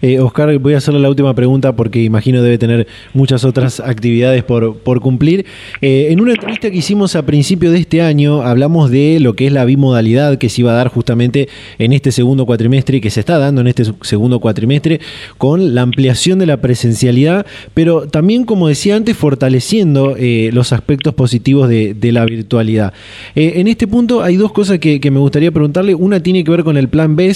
[0.00, 4.44] Eh, Oscar, voy a hacerle la última pregunta porque imagino debe tener muchas otras actividades
[4.44, 5.44] por, por cumplir.
[5.80, 9.46] Eh, en una entrevista que hicimos a principio de este año, hablamos de lo que
[9.46, 13.10] es la bimodalidad que se iba a dar justamente en este segundo cuatrimestre y que
[13.10, 15.00] se está dando en este segundo cuatrimestre
[15.36, 21.14] con la ampliación de la presencialidad, pero también, como decía antes, fortaleciendo eh, los aspectos
[21.14, 22.92] positivos de, la virtualidad.
[23.34, 26.64] en este punto hay dos cosas que, que me gustaría preguntar una tiene que ver
[26.64, 27.32] con el plan B,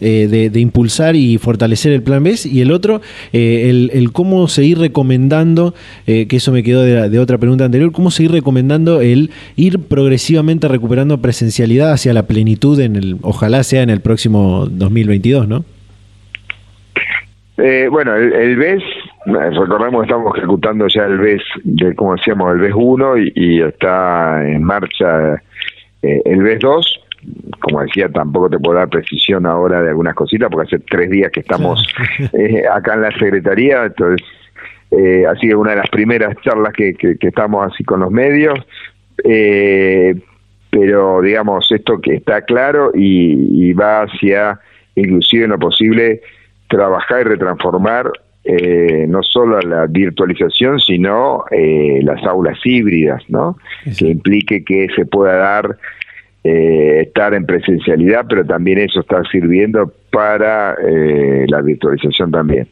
[0.00, 3.00] eh, de, impulsar y fortalecer el plan B, y el otro,
[3.32, 5.74] eh, el, cómo seguir recomendando,
[6.06, 10.68] eh, que eso me quedó de, otra pregunta anterior, cómo seguir recomendando el ir progresivamente
[10.68, 15.64] recuperando presencialidad hacia la plenitud, en el, ojalá sea en el próximo 2022, ¿no?
[17.90, 18.82] Bueno, el, el BES,
[19.26, 24.42] recordemos que estamos ejecutando ya el BES, de, como decíamos, el BES 1 y, está
[24.48, 25.42] en marcha
[26.00, 26.99] el BES 2.
[27.60, 31.30] Como decía, tampoco te puedo dar precisión ahora de algunas cositas, porque hace tres días
[31.30, 31.86] que estamos
[32.32, 34.26] eh, acá en la Secretaría, entonces,
[34.90, 38.58] eh, así que una de las primeras charlas que, que, estamos así con los medios.
[40.70, 44.58] pero digamos, esto que está claro y, y va hacia,
[44.94, 46.22] inclusive en lo posible,
[46.68, 48.10] trabajar y retransformar
[48.42, 53.58] eh, no solo la virtualización, sino eh, las aulas híbridas, ¿no?
[53.98, 55.76] Que implique que se pueda dar
[56.44, 60.76] eh, estar en presencialidad, pero también eso está sirviendo para
[61.46, 62.66] la virtualización también.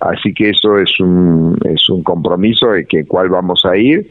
[0.00, 4.08] Así que eso es un, es un compromiso de que cuál vamos a ir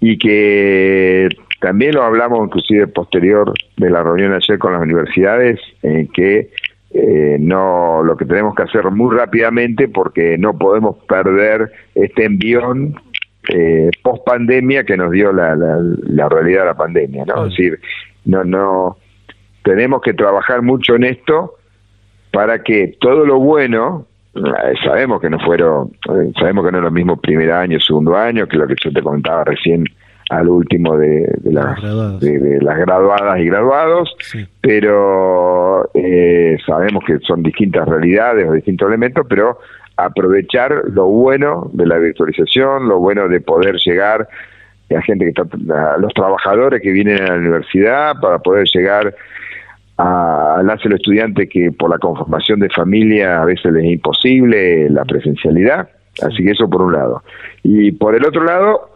[0.00, 1.28] y que
[1.60, 6.50] también lo hablamos inclusive posterior de la reunión ayer con las universidades, en que
[6.90, 12.94] eh, no lo que tenemos que hacer muy rápidamente porque no podemos perder este envión
[13.48, 17.46] eh, post pandemia que nos dio la, la, realidad de la pandemia, ¿no?
[17.46, 17.78] Es decir,
[18.26, 18.96] no, no,
[19.62, 21.54] tenemos que trabajar mucho en esto
[22.32, 26.84] para que todo lo bueno, eh, sabemos que no fueron, eh, sabemos que no es
[26.84, 29.84] lo mismo primer año, segundo año, que lo que yo te comentaba recién
[30.28, 31.80] al último de, las,
[32.20, 34.16] de, las graduadas y graduados,
[34.60, 39.58] pero eh, sabemos que son distintas realidades o distintos elementos, pero
[39.96, 44.28] aprovechar lo bueno de la virtualización, lo bueno de poder llegar
[44.94, 45.42] a gente que está,
[45.94, 49.14] a los trabajadores que vienen a la universidad para poder llegar
[49.98, 54.90] a, las los estudiantes que por la conformación de familia a veces les es imposible
[54.90, 55.88] la presencialidad,
[56.22, 57.22] así que eso por un lado.
[57.62, 58.90] Y por el otro lado,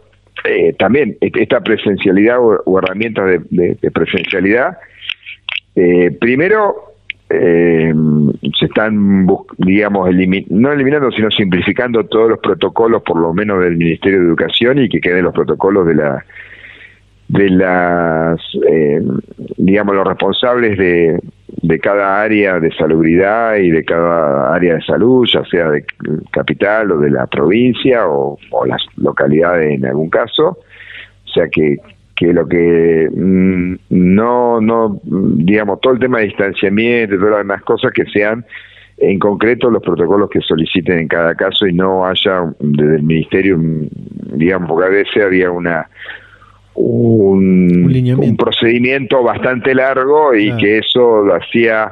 [0.45, 4.77] eh, también esta presencialidad o, herramientas de, presencialidad,
[5.75, 6.90] eh, primero
[7.33, 7.93] eh,
[8.59, 9.27] se están,
[9.57, 10.09] digamos,
[10.49, 14.89] no eliminando, sino simplificando todos los protocolos, por lo menos del Ministerio de Educación, y
[14.89, 16.25] que queden los protocolos de la
[17.27, 18.41] de las,
[19.55, 21.17] digamos, los responsables de,
[21.61, 25.85] de cada área de salubridad y de cada área de salud, ya sea de
[26.31, 30.57] capital o de la provincia o, las localidades en algún caso.
[31.25, 31.77] O sea que,
[32.15, 37.39] que lo que mm, no, no, digamos, todo el tema de distanciamiento y todas las
[37.41, 38.45] demás cosas que sean
[38.97, 43.59] en concreto los protocolos que soliciten en cada caso y no haya desde el ministerio,
[44.33, 45.87] digamos, porque a veces había una
[46.73, 51.91] un, procedimiento bastante largo y que eso lo hacía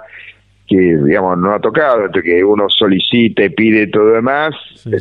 [0.67, 4.55] que digamos no ha tocado que uno solicite pide todo demás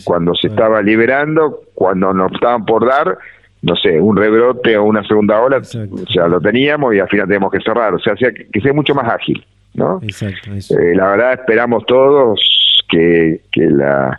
[0.04, 3.18] cuando se estaba liberando cuando nos estaban por dar
[3.62, 5.60] no sé un rebrote o una segunda ola
[6.14, 9.12] ya lo teníamos y al final tenemos que cerrar o sea, que, sea mucho más
[9.12, 9.44] ágil
[9.74, 12.40] no eh, la verdad esperamos todos
[12.88, 14.18] que, que la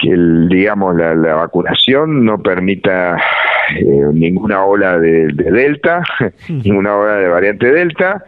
[0.00, 3.16] que el, digamos la, la vacunación no permita
[3.76, 6.02] eh, ninguna ola de, Delta,
[6.48, 8.24] ninguna ola de variante Delta.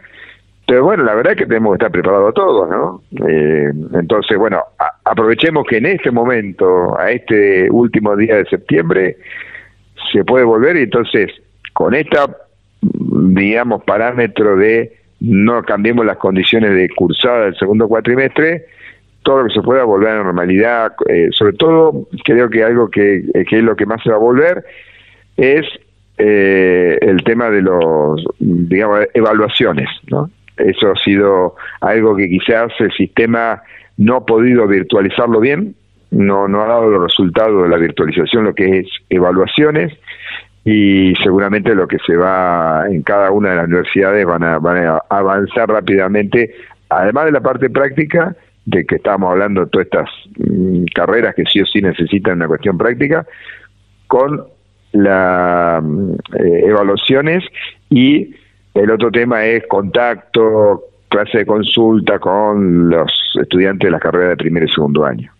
[0.65, 3.01] Pero bueno, la verdad es que tenemos que estar preparados todos, ¿no?
[3.27, 4.63] Eh, entonces, bueno,
[5.03, 9.17] aprovechemos que en este momento, a este último día de septiembre,
[10.11, 11.31] se puede volver y entonces,
[11.73, 12.27] con esta,
[12.81, 18.65] digamos, parámetro de no cambiemos las condiciones de cursada del segundo cuatrimestre,
[19.23, 23.23] todo lo que se pueda volver a normalidad, eh, sobre todo creo que algo que,
[23.49, 24.65] que es lo que más se va a volver
[25.37, 25.65] es
[26.17, 30.29] eh, el tema de los, digamos, evaluaciones, ¿no?
[30.57, 33.63] Eso ha sido algo que quizás el sistema
[33.97, 35.75] no ha podido virtualizarlo bien,
[36.13, 39.93] no, no ha dado los resultados de la virtualización, lo que es evaluaciones,
[40.65, 44.85] y seguramente lo que se va en cada una de las universidades van a, van
[44.85, 46.55] a avanzar rápidamente,
[46.89, 48.35] además de la parte práctica,
[48.65, 52.77] de que estamos hablando todas estas mm, carreras que sí o sí necesitan una cuestión
[52.77, 53.25] práctica,
[54.07, 54.45] con
[54.93, 55.83] las
[56.39, 57.43] eh, evaluaciones
[57.89, 58.35] y
[58.73, 63.11] el otro tema es contacto, clase de consulta con los
[63.41, 65.31] estudiantes de la carrera de primer y segundo año.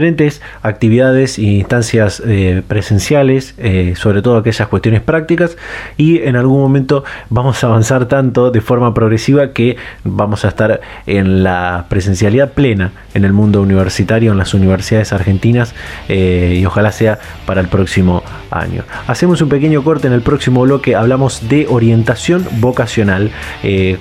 [0.61, 5.57] actividades e instancias eh, presenciales eh, sobre todo aquellas cuestiones prácticas
[5.97, 10.81] y en algún momento vamos a avanzar tanto de forma progresiva que vamos a estar
[11.05, 15.73] en la presencialidad plena en el mundo universitario, en las universidades argentinas
[16.09, 18.83] eh, y ojalá sea para el próximo año.
[19.07, 23.31] Hacemos un pequeño corte en el próximo bloque, hablamos de orientación vocacional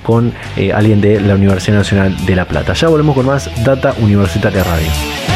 [0.03, 0.33] con
[0.73, 2.73] alguien de la Universidad Nacional de La Plata.
[2.73, 5.34] Ya volvemos con más Data Universitaria Radio.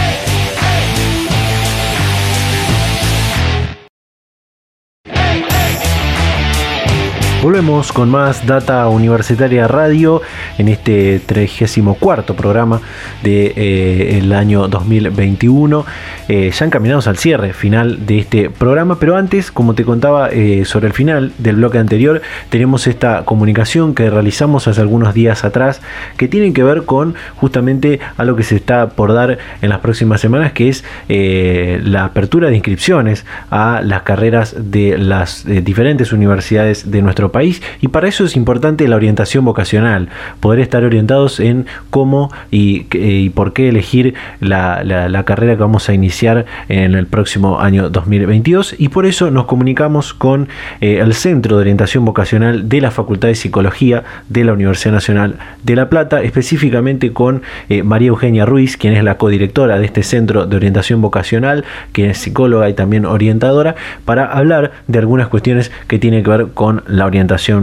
[7.41, 10.21] Volvemos con más Data Universitaria Radio
[10.57, 12.81] en este 34 programa
[13.23, 15.85] del de, eh, año 2021.
[16.27, 20.65] Eh, ya encaminados al cierre final de este programa, pero antes, como te contaba eh,
[20.65, 25.81] sobre el final del bloque anterior, tenemos esta comunicación que realizamos hace algunos días atrás
[26.17, 30.19] que tiene que ver con justamente algo que se está por dar en las próximas
[30.19, 37.01] semanas, que es la apertura de inscripciones a las carreras de las diferentes universidades de
[37.01, 40.09] nuestro país y para eso es importante la orientación vocacional,
[40.39, 46.45] poder estar orientados en cómo y, por qué elegir la, carrera que vamos a iniciar
[46.69, 50.47] en el próximo año 2022 y por eso nos comunicamos con
[50.81, 55.35] eh, el Centro de Orientación Vocacional de la Facultad de Psicología de la Universidad Nacional
[55.63, 60.03] de La Plata, específicamente con eh, María Eugenia Ruiz, quien es la codirectora de este
[60.03, 63.75] Centro de Orientación Vocacional, quien es psicóloga y también orientadora,
[64.05, 67.18] para hablar de algunas cuestiones que tienen que ver con la orientación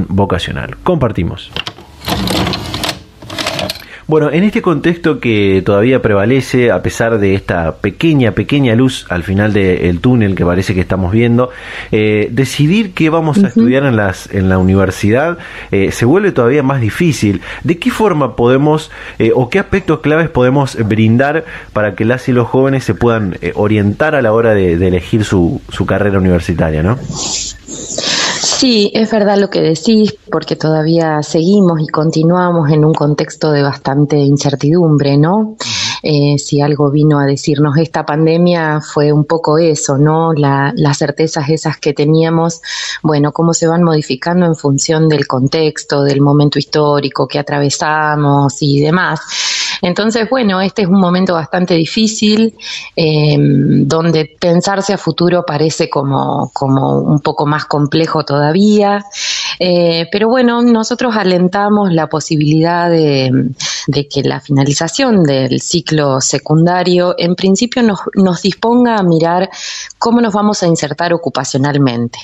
[0.09, 0.76] vocacional.
[0.82, 1.50] Compartimos.
[4.09, 9.24] Bueno, en este contexto que todavía prevalece, a pesar de esta pequeña, pequeña luz al
[9.24, 11.50] final del túnel que parece que estamos viendo,
[11.90, 15.38] eh, decidir qué vamos a estudiar en, las, en la universidad
[15.72, 17.40] eh, se vuelve todavía más difícil.
[17.64, 22.32] ¿De qué forma podemos eh, o qué aspectos claves podemos brindar para que las y
[22.32, 26.80] los jóvenes se puedan orientar a la hora de, de elegir su, su carrera universitaria,
[26.80, 26.96] no?
[28.57, 33.62] Sí, es verdad lo que decís, porque todavía seguimos y continuamos en un contexto de
[33.62, 35.57] bastante incertidumbre, ¿no?
[36.02, 40.32] Eh, si algo vino a decirnos esta pandemia fue un poco eso, ¿no?
[40.32, 42.62] las certezas esas que teníamos,
[43.02, 48.80] bueno, cómo se van modificando en función del contexto, del momento histórico que atravesamos y
[48.80, 49.20] demás.
[49.83, 52.55] Entonces, bueno, este es un momento bastante difícil,
[52.95, 59.05] eh, donde pensarse a futuro parece como, como un poco más complejo todavía.
[59.59, 63.51] Eh, pero bueno, nosotros alentamos la posibilidad de,
[63.87, 69.49] de, que la finalización del ciclo secundario en principio nos, nos disponga a mirar
[69.99, 72.18] cómo nos vamos a insertar ocupacionalmente.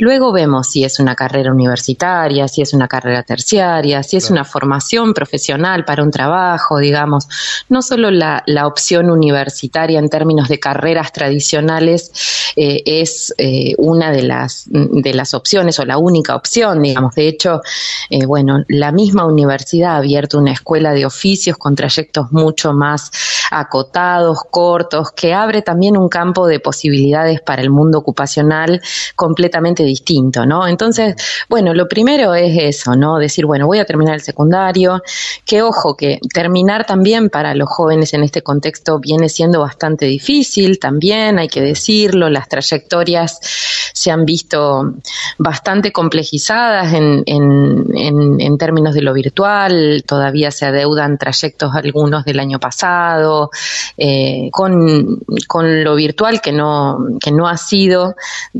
[0.00, 4.44] Luego vemos si es una carrera universitaria, si es una carrera terciaria, si es una
[4.44, 7.28] formación profesional para un trabajo, digamos.
[7.68, 12.12] No solo la, opción universitaria en términos de carreras tradicionales
[12.56, 17.14] eh, es eh, una de las, de las opciones o la única opción, digamos.
[17.14, 17.60] De hecho,
[18.08, 23.10] eh, bueno, la misma universidad ha abierto una escuela de oficios con trayectos mucho más
[23.50, 28.80] acotados, cortos, que abre también un campo de posibilidades para el mundo ocupacional
[29.14, 30.66] completamente distinto, ¿no?
[30.66, 31.14] Entonces,
[31.48, 33.18] bueno, lo primero es eso, ¿no?
[33.18, 35.02] Decir, bueno, voy a terminar el secundario,
[35.44, 40.78] que ojo, que terminar también para los jóvenes en este contexto viene siendo bastante difícil
[40.78, 43.40] también, hay que decirlo, las trayectorias
[43.92, 44.94] se han visto
[45.38, 52.58] bastante complejizadas en, en, términos de lo virtual, todavía se adeudan trayectos algunos del año
[52.58, 53.50] pasado,
[53.96, 58.16] eh, con, con, lo virtual que no, que no ha sido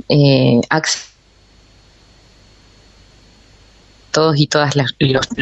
[0.08, 0.60] eh,
[4.10, 4.94] todos y todas los,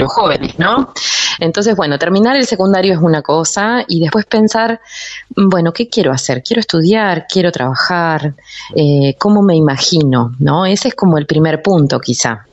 [0.06, 0.92] jóvenes, ¿no?
[1.38, 4.80] Entonces, bueno, terminar el secundario es una cosa y después pensar,
[5.36, 6.42] bueno, ¿qué quiero hacer?
[6.42, 7.26] ¿Quiero estudiar?
[7.28, 8.34] ¿Quiero trabajar?
[8.74, 10.34] Eh, ¿Cómo me imagino?
[10.38, 10.66] ¿No?
[10.66, 12.46] Ese es como el primer punto, quizá.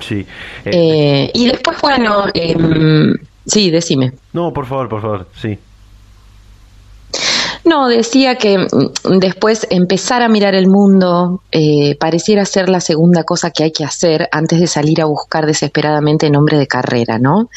[0.00, 0.26] Sí.
[0.64, 3.14] Eh, eh, y después, bueno, em,
[3.46, 4.12] sí, decime.
[4.32, 5.58] No, por favor, por favor, sí.
[7.66, 13.24] No, decía que mm, después empezar a mirar el mundo eh, pareciera ser la segunda
[13.24, 17.50] cosa que hay que hacer antes de salir a buscar desesperadamente nombre de carrera, ¿no?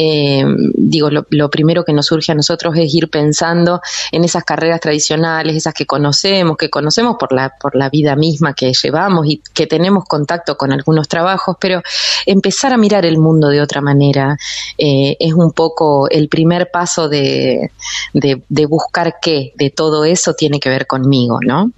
[0.00, 0.44] Eh,
[0.74, 3.80] digo, lo, primero que nos surge a nosotros es ir pensando
[4.12, 8.54] en esas carreras tradicionales, esas que conocemos, que conocemos por la, por la vida misma
[8.54, 11.82] que llevamos y que tenemos contacto con algunos trabajos, pero
[12.26, 14.36] empezar a mirar el mundo de otra manera
[14.76, 17.72] eh, es un poco el primer paso de,
[18.12, 21.70] de, buscar qué de todo eso tiene que ver conmigo, ¿no?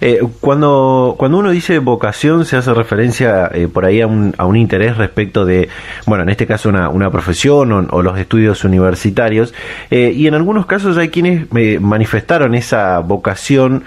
[0.00, 4.46] Eh, cuando, cuando uno dice vocación se hace referencia eh, por ahí a un, a
[4.46, 5.68] un, interés respecto de,
[6.06, 9.54] bueno, en este caso una, una profesión o, los estudios universitarios,
[9.90, 11.46] eh, y en algunos casos hay quienes
[11.80, 13.84] manifestaron esa vocación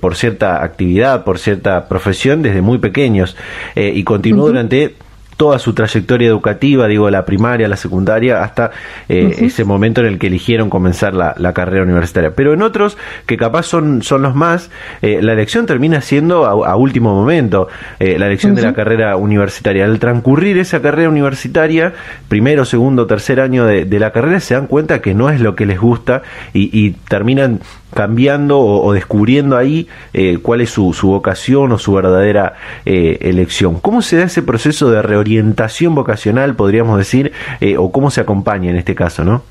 [0.00, 3.36] por cierta actividad, por cierta profesión desde muy pequeños,
[3.74, 4.94] y continuó durante
[5.36, 8.70] toda su trayectoria educativa, digo, la primaria, la secundaria, hasta
[9.08, 12.32] eh, ese momento en el que eligieron comenzar la, carrera universitaria.
[12.34, 14.70] Pero en otros, que capaz son, son los más,
[15.02, 17.68] eh, la elección termina siendo a, último momento,
[17.98, 19.84] eh, la elección de la carrera universitaria.
[19.84, 21.92] Al transcurrir esa carrera universitaria,
[22.28, 25.64] primero, segundo, tercer año de, la carrera, se dan cuenta que no es lo que
[25.64, 26.22] les gusta
[26.52, 27.60] y, y terminan
[27.96, 33.80] cambiando o, descubriendo ahí eh, cuál es su, vocación o su verdadera eh, elección.
[33.80, 38.70] ¿Cómo se da ese proceso de reorientación vocacional, podríamos decir, eh, o cómo se acompaña
[38.70, 39.42] en este caso, no?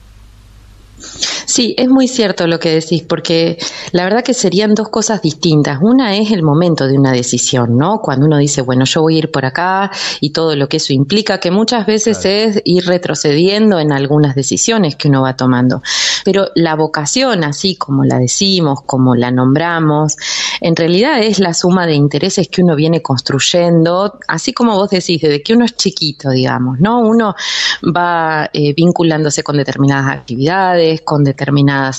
[1.45, 3.57] Sí, es muy cierto lo que decís, porque
[3.91, 5.79] la verdad que serían dos cosas distintas.
[5.81, 7.99] Una es el momento de una decisión, ¿no?
[7.99, 9.91] Cuando uno dice, bueno, yo voy a ir por acá
[10.21, 14.95] y todo lo que eso implica, que muchas veces es ir retrocediendo en algunas decisiones
[14.95, 15.81] que uno va tomando.
[16.23, 20.17] Pero la vocación, así como la decimos, como la nombramos,
[20.61, 25.21] en realidad es la suma de intereses que uno viene construyendo, así como vos decís,
[25.21, 26.99] desde que uno es chiquito, digamos, ¿no?
[26.99, 27.35] Uno
[27.83, 31.34] va eh, vinculándose con determinadas actividades, con determinadas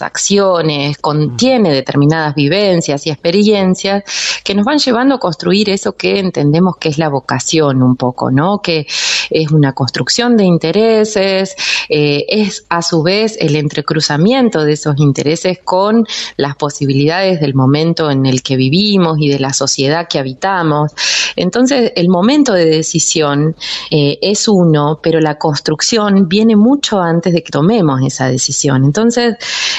[0.03, 4.05] acciones, contiene determinadas vivencias y experiencias
[4.45, 8.31] que nos van llevando a construir eso que entendemos que es la vocación un poco,
[8.31, 8.61] ¿no?
[8.61, 8.87] Que
[9.31, 11.57] es una construcción de intereses,
[11.89, 16.07] eh, es a su vez el entrecruzamiento de esos intereses con
[16.37, 20.93] las posibilidades del momento en el que vivimos y de la sociedad que habitamos.
[21.35, 23.57] Entonces, el momento de decisión
[23.91, 28.85] eh, es uno, pero la construcción viene mucho antes de que tomemos esa decisión.
[28.85, 29.26] Entonces,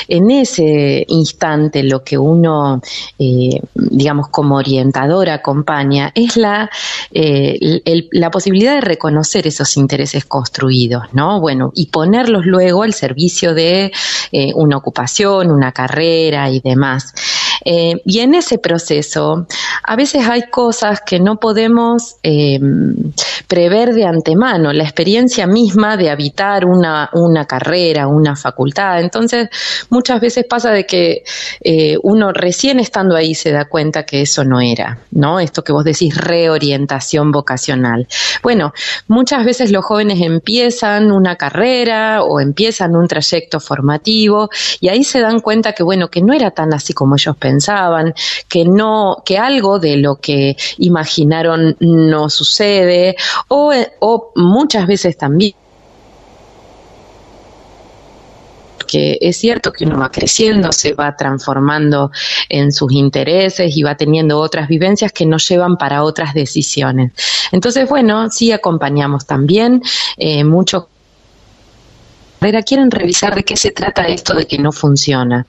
[0.08, 2.82] en ese instante lo que uno,
[3.20, 6.70] eh, digamos, como orientador acompaña es la,
[8.12, 11.40] la posibilidad de reconocer esos intereses construidos, ¿no?
[11.40, 13.92] Bueno, y ponerlos luego al servicio de
[14.32, 17.14] eh, una ocupación, una carrera y demás.
[17.70, 19.46] Eh, y en ese proceso,
[19.84, 22.62] a veces hay cosas que no podemos eh,
[23.50, 29.02] prever de antemano, la experiencia misma de habitar una, una carrera, una facultad.
[29.02, 29.50] Entonces,
[29.90, 31.24] muchas veces pasa de que
[31.60, 35.42] eh, uno recién estando ahí se da cuenta que eso no era, ¿no?
[35.42, 38.08] Esto que vos decís, reorientación vocacional.
[38.44, 38.72] Bueno,
[39.10, 44.50] muchas veces los jóvenes empiezan una carrera o empiezan un trayecto formativo
[44.80, 47.57] y ahí se dan cuenta que, bueno, que no era tan así como ellos pensaban,
[48.48, 53.16] que no, que algo de lo que imaginaron no sucede
[53.48, 55.54] o, o muchas veces también
[58.88, 62.12] que es cierto que uno va creciendo, se va transformando
[62.50, 67.12] en sus intereses y va teniendo otras vivencias que nos llevan para otras decisiones.
[67.52, 69.84] Entonces, bueno, sí acompañamos también
[70.16, 70.90] eh, mucho.
[72.66, 75.48] Quieren revisar de qué se trata esto de que no funciona.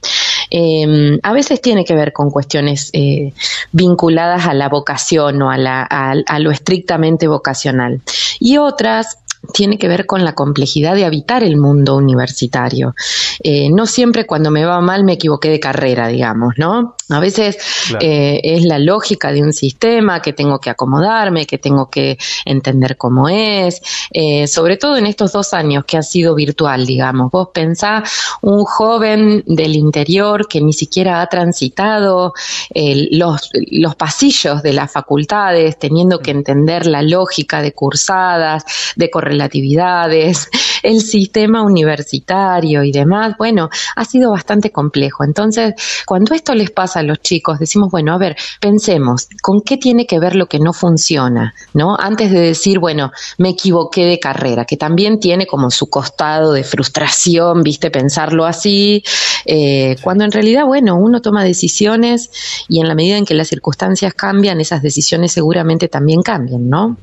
[0.51, 3.33] Em, a veces tiene que ver con cuestiones eh,
[3.73, 8.01] vinculadas a la vocación o a, la, a lo estrictamente vocacional.
[8.41, 9.19] Y otras
[9.53, 12.95] tiene que ver con la complejidad de habitar el mundo universitario.
[13.43, 16.97] Eh, no siempre cuando me va mal me equivoqué de carrera, digamos, ¿no?
[17.11, 17.57] A veces
[18.01, 22.97] eh, es la lógica de un sistema que tengo que acomodarme, que tengo que entender
[22.97, 23.81] cómo es,
[24.11, 27.31] eh, sobre todo en estos dos años que ha sido virtual, digamos.
[27.31, 28.03] Vos pensá
[28.43, 32.35] un joven del interior que ni siquiera ha transitado
[32.75, 38.65] los, los pasillos de las facultades, teniendo que entender la lógica de cursadas,
[38.97, 40.49] de relatividades,
[40.83, 45.25] el sistema universitario y demás, bueno, ha sido bastante complejo.
[45.25, 45.75] Entonces,
[46.07, 50.07] cuando esto les pasa a los chicos, decimos, bueno, a ver, pensemos, ¿con qué tiene
[50.07, 51.55] que ver lo que no funciona?
[51.75, 51.97] ¿No?
[51.99, 56.65] Antes de decir, bueno, me equivoqué de carrera, que también tiene como su costado de
[56.65, 59.03] frustración, viste, pensarlo así,
[59.45, 62.31] eh, cuando en realidad, bueno, uno toma decisiones
[62.69, 66.97] y en la medida en que las circunstancias cambian, esas decisiones seguramente también cambian, ¿no?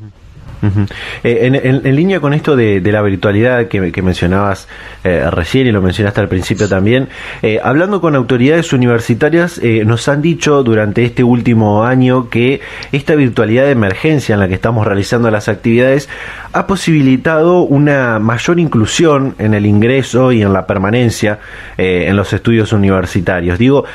[1.24, 4.68] Eh, en, línea con esto de, la virtualidad que, mencionabas
[5.04, 7.10] eh, recién y lo mencionaste al principio también,
[7.42, 13.66] eh, hablando con autoridades universitarias, nos han dicho durante este último año que esta virtualidad
[13.66, 16.10] de emergencia en la que estamos realizando las actividades
[16.54, 21.40] ha posibilitado una mayor inclusión en el ingreso y en la permanencia
[21.78, 23.60] en los estudios universitarios.
[23.60, 23.86] Digo,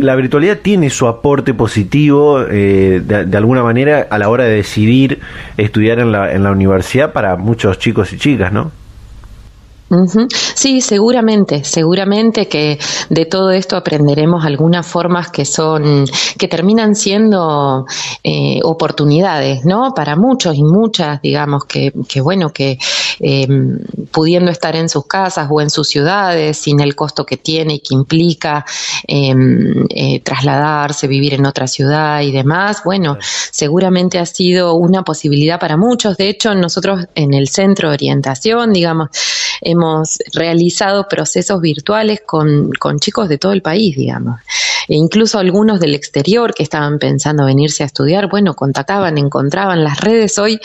[0.00, 5.20] la virtualidad tiene su aporte positivo de, de, alguna manera a la hora de decidir
[5.72, 8.72] estudiar en la, en la universidad para muchos chicos y chicas, ¿no?
[10.54, 12.78] Sí, seguramente, seguramente que
[13.10, 16.06] de todo esto aprenderemos algunas formas que son,
[16.38, 17.84] que terminan siendo
[18.24, 19.92] eh, oportunidades, ¿no?
[19.94, 22.78] Para muchos y muchas, digamos, que, que bueno, que
[23.20, 23.46] eh,
[24.10, 27.80] pudiendo estar en sus casas o en sus ciudades, sin el costo que tiene y
[27.80, 28.64] que implica
[29.06, 33.18] em, eh, trasladarse, vivir en otra ciudad y demás, bueno,
[33.50, 36.16] seguramente ha sido una posibilidad para muchos.
[36.16, 39.10] De hecho, nosotros en el centro de orientación, digamos,
[39.60, 39.81] hemos
[40.32, 44.40] realizado procesos virtuales con, con chicos de todo el país, digamos.
[44.88, 50.00] E incluso algunos del exterior que estaban pensando venirse a estudiar, bueno, contactaban, encontraban las
[50.00, 50.60] redes hoy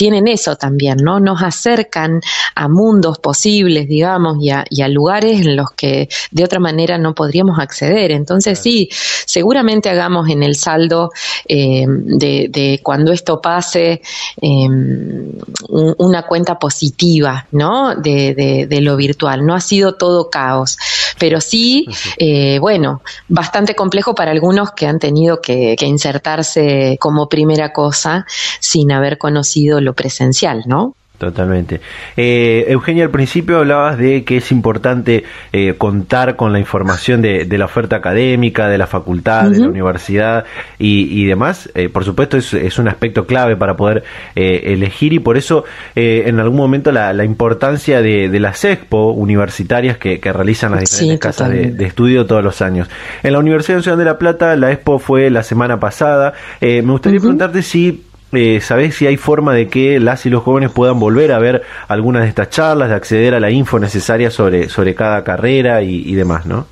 [0.00, 1.20] tienen eso también, ¿no?
[1.20, 2.22] Nos acercan
[2.54, 6.96] a mundos posibles, digamos, y a, y a lugares en los que de otra manera
[6.96, 8.10] no podríamos acceder.
[8.12, 11.10] Entonces, sí, seguramente hagamos en el saldo
[11.46, 14.00] eh, de, cuando esto pase
[14.40, 15.32] em,
[15.68, 17.94] una cuenta positiva, ¿no?
[17.94, 19.44] De, de, lo virtual.
[19.44, 20.78] No ha sido todo caos,
[21.18, 27.28] pero sí, eh, bueno, bastante complejo para algunos que han tenido que, que insertarse como
[27.28, 28.26] primera cosa
[28.60, 30.94] sin haber conocido lo presencial, ¿no?
[31.20, 31.82] Totalmente.
[32.16, 37.46] Eh, Eugenia, al principio hablabas de que es importante eh, contar con la información de,
[37.58, 40.46] la oferta académica, de la facultad, de la universidad
[40.78, 41.68] y, demás.
[41.74, 44.02] Eh, por supuesto, es, un aspecto clave para poder
[44.34, 50.72] elegir y por eso en algún momento la, importancia de, las expo universitarias que, realizan
[50.72, 52.88] las diferentes casas de, de, estudio todos los años.
[53.22, 56.32] En la Universidad Nacional de La Plata, la expo fue la semana pasada.
[56.62, 60.70] me gustaría preguntarte si eh, ¿Sabés si hay forma de que las y los jóvenes
[60.70, 64.68] puedan volver a ver algunas de estas charlas, de acceder a la info necesaria sobre,
[64.68, 66.66] sobre cada carrera y, demás, no?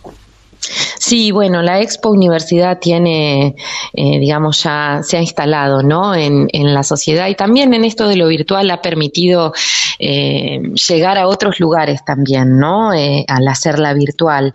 [1.09, 3.57] Sí, bueno, la Expo Universidad tiene,
[3.95, 6.15] eh, digamos, ya se ha instalado, ¿no?
[6.15, 9.55] En, la sociedad y también en esto de lo virtual ha permitido
[9.99, 12.93] eh, llegar a otros lugares también, ¿no?
[12.93, 14.55] Eh, al hacerla virtual.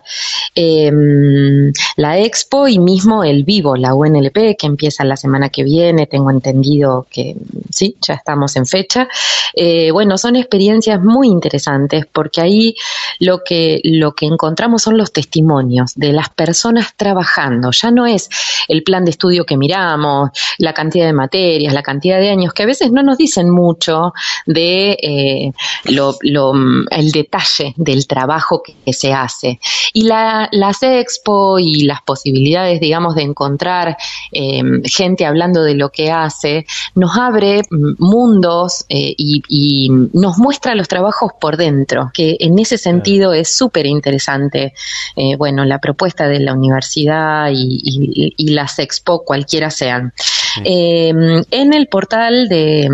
[0.54, 6.06] Em, la expo y mismo el vivo, la UNLP, que empieza la semana que viene,
[6.06, 7.34] tengo entendido que
[7.72, 9.08] sí, ya estamos en fecha.
[9.92, 12.74] Bueno, son experiencias muy interesantes porque ahí
[13.18, 16.43] lo que, lo que encontramos son los testimonios de las personas
[16.96, 17.70] trabajando.
[17.70, 18.28] Ya no es
[18.68, 22.62] el plan de estudio que miramos, la cantidad de materias, la cantidad de años, que
[22.62, 24.12] a veces no nos dicen mucho
[24.46, 25.52] de
[25.84, 26.14] lo,
[26.90, 29.58] el detalle del trabajo que, se hace.
[29.92, 33.96] Y la, las expo y las posibilidades, digamos, de encontrar
[34.30, 40.88] em, gente hablando de lo que hace, nos abre mundos eh, y, nos muestra los
[40.88, 44.74] trabajos por dentro, que en ese sentido es súper interesante,
[45.16, 50.12] eh, bueno, la propuesta de la universidad y, y las expo, cualquiera sean.
[50.62, 52.88] Em, en el portal de,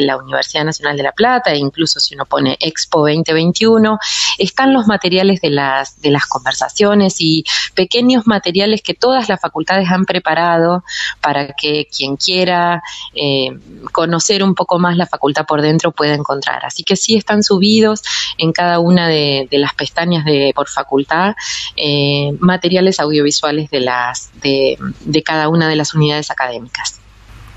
[0.00, 3.98] la Universidad Nacional de La Plata, e incluso si uno pone Expo 2021,
[4.38, 7.44] están los materiales de las, de las conversaciones y
[7.74, 10.84] pequeños materiales que todas las facultades han preparado
[11.20, 12.82] para que quien quiera
[13.14, 13.50] eh,
[13.92, 16.64] conocer un poco más la facultad por dentro pueda encontrar.
[16.64, 18.02] Así que sí están subidos
[18.38, 21.34] en cada una de, las pestañas de por facultad
[21.76, 26.93] eh, materiales audiovisuales de las de cada una de las unidades académicas.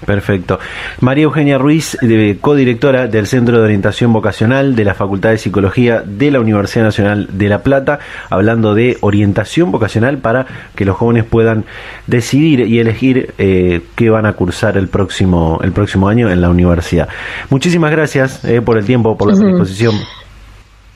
[0.05, 0.59] Perfecto.
[1.01, 1.97] María Eugenia Ruiz,
[2.39, 7.27] codirectora del Centro de Orientación Vocacional de la Facultad de Psicología de la Universidad Nacional
[7.31, 10.45] de La Plata, hablando de orientación vocacional para
[10.75, 11.65] que los jóvenes puedan
[12.05, 16.49] decidir y elegir eh, qué van a cursar el próximo, el próximo año en la
[16.49, 17.09] universidad.
[17.49, 19.95] Muchísimas gracias eh, por el tiempo, por la predisposición.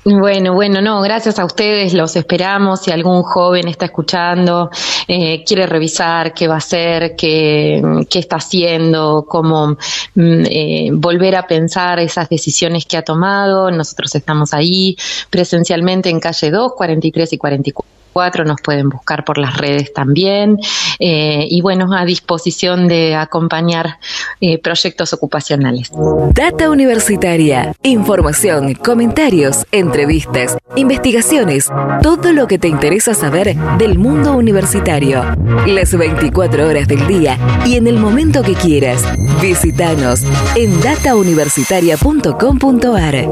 [0.04, 2.82] Bueno, bueno, no, gracias a ustedes, los esperamos.
[2.82, 4.72] Si algún joven está escuchando,
[5.08, 7.80] eh, quiere revisar qué va a hacer, qué,
[8.10, 9.78] qué está haciendo, cómo
[10.16, 14.97] mm, eh, volver a pensar esas decisiones que ha tomado, nosotros estamos ahí
[15.30, 20.57] presencialmente en calle 2, 43 y 44 24, nos pueden buscar por las redes también
[20.99, 23.99] eh, y bueno, a disposición de acompañar
[24.39, 25.91] eh, proyectos ocupacionales.
[26.34, 31.70] Data Universitaria, información, comentarios, entrevistas, investigaciones,
[32.01, 35.24] todo lo que te interesa saber del mundo universitario.
[35.66, 39.03] Las 24 horas del día y en el momento que quieras.
[39.41, 40.24] Visítanos
[40.55, 43.28] en datauniversitaria.com.ar.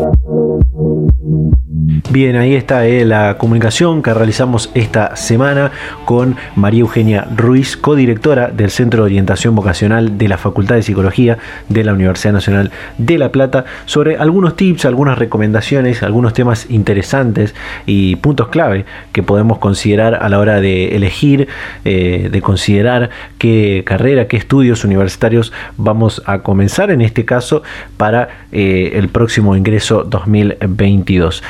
[2.11, 5.69] Bien, ahí está eh, la comunicación que realizamos esta semana
[6.05, 11.37] con María Eugenia Ruiz, codirectora del Centro de Orientación Vocacional de la Facultad de Psicología
[11.67, 17.53] de la Universidad Nacional de La Plata, sobre algunos tips, algunas recomendaciones, algunos temas interesantes
[17.85, 21.47] y puntos clave que podemos considerar a la hora de elegir,
[21.85, 27.61] eh, de considerar qué carrera, qué estudios universitarios vamos a comenzar en este caso
[27.97, 31.43] para eh, el próximo ingreso 2022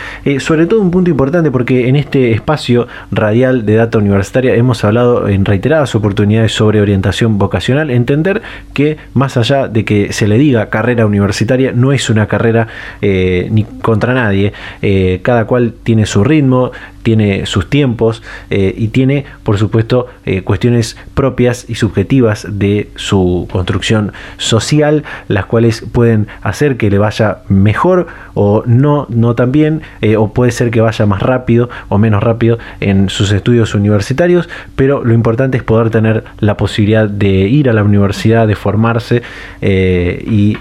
[0.49, 5.27] sobre todo un punto importante porque en este espacio radial de data universitaria hemos hablado
[5.27, 8.41] en reiteradas oportunidades sobre orientación vocacional, entender
[8.73, 12.67] que más allá de que se le diga carrera universitaria, no es una carrera
[12.99, 16.71] eh, ni contra nadie, eh, cada cual tiene su ritmo,
[17.03, 20.07] tiene sus tiempos eh, y tiene, por supuesto,
[20.43, 27.39] cuestiones propias y subjetivas de su construcción social, las cuales pueden hacer que le vaya
[27.47, 28.07] mejor
[28.41, 32.23] o no, no tan bien, eh, o puede ser que vaya más rápido o menos
[32.23, 37.69] rápido en sus estudios universitarios, pero lo importante es poder tener la posibilidad de ir
[37.69, 39.21] a la universidad, de formarse
[39.59, 40.57] y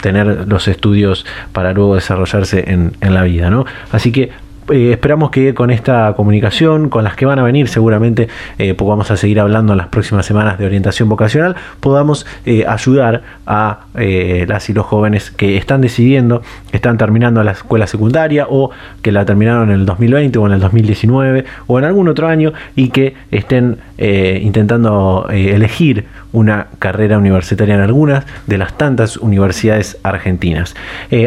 [0.00, 3.50] tener los estudios para luego desarrollarse en, en la vida.
[3.50, 3.66] ¿no?
[3.92, 4.30] Así que
[4.70, 9.10] eh, esperamos que con esta comunicación, con las que van a venir seguramente, eh, vamos
[9.10, 14.68] a seguir hablando en las próximas semanas de orientación vocacional, podamos eh, ayudar a las
[14.70, 18.70] y los jóvenes que están decidiendo, que están terminando la escuela secundaria o
[19.02, 22.52] que la terminaron en el 2020 o en el 2019 o en algún otro año
[22.74, 30.74] y que estén intentando elegir una carrera universitaria en algunas de las tantas universidades argentinas.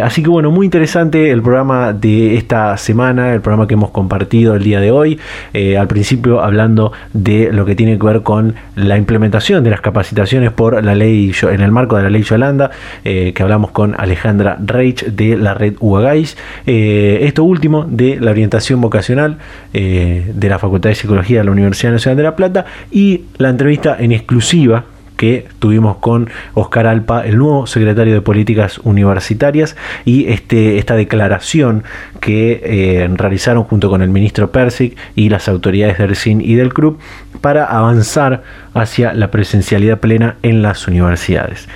[0.04, 4.56] así que bueno, muy interesante el programa de esta semana el programa que hemos compartido
[4.56, 5.20] el día de hoy.
[5.54, 9.82] Eh, al principio hablando de lo que tiene que ver con la implementación de las
[9.82, 12.72] capacitaciones por la ley, en el marco de la ley Yolanda,
[13.04, 16.38] eh, que hablamos con Alejandra Reich de la red UAGAIS.
[16.66, 19.38] Eh, esto último de la orientación vocacional
[19.74, 23.96] de la Facultad de Psicología de la Universidad Nacional de La Plata y la entrevista
[24.00, 24.86] en exclusiva
[25.18, 31.84] que tuvimos con Oscar Alpa, el nuevo secretario de Políticas Universitarias, y este, esta declaración
[32.22, 36.74] que eh, realizaron junto con el ministro Persic y las autoridades del CIN y del
[36.74, 36.97] CRUB
[37.41, 38.43] para avanzar
[38.74, 41.68] hacia la presencialidad plena en las universidades.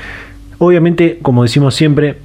[0.58, 2.18] Obviamente, como decimos siempre,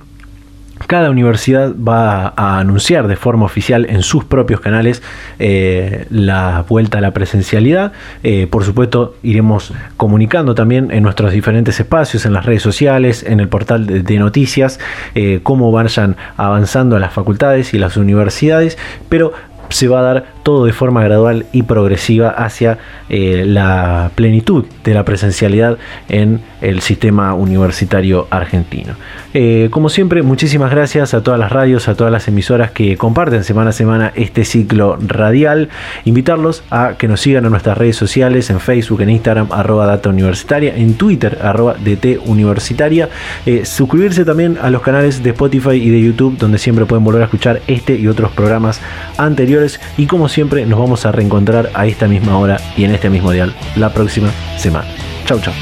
[0.86, 5.02] cada universidad va a anunciar de forma oficial en sus propios canales
[5.38, 7.92] eh, la vuelta a la presencialidad.
[8.22, 13.40] Eh, por supuesto, iremos comunicando también en nuestros diferentes espacios, en las redes sociales, en
[13.40, 14.78] el portal de, noticias,
[15.14, 19.32] eh, cómo vayan avanzando las facultades y las universidades, pero
[19.68, 25.04] se va a dar todo de forma gradual y progresiva hacia la plenitud de la
[25.04, 25.76] presencialidad
[26.08, 28.94] en el sistema universitario argentino.
[29.34, 33.44] Eh, como siempre, muchísimas gracias a todas las radios, a todas las emisoras que comparten
[33.44, 35.68] semana a semana este ciclo radial.
[36.04, 40.08] Invitarlos a que nos sigan en nuestras redes sociales, en Facebook, en Instagram, arroba data
[40.08, 43.10] universitaria, en Twitter, arroba DT universitaria.
[43.44, 47.22] Eh, suscribirse también a los canales de Spotify y de YouTube, donde siempre pueden volver
[47.22, 48.80] a escuchar este y otros programas
[49.18, 49.80] anteriores.
[49.96, 53.30] Y como siempre, nos vamos a reencontrar a esta misma hora y en este mismo
[53.30, 54.88] dial la próxima semana.
[55.26, 55.54] Chau, chau.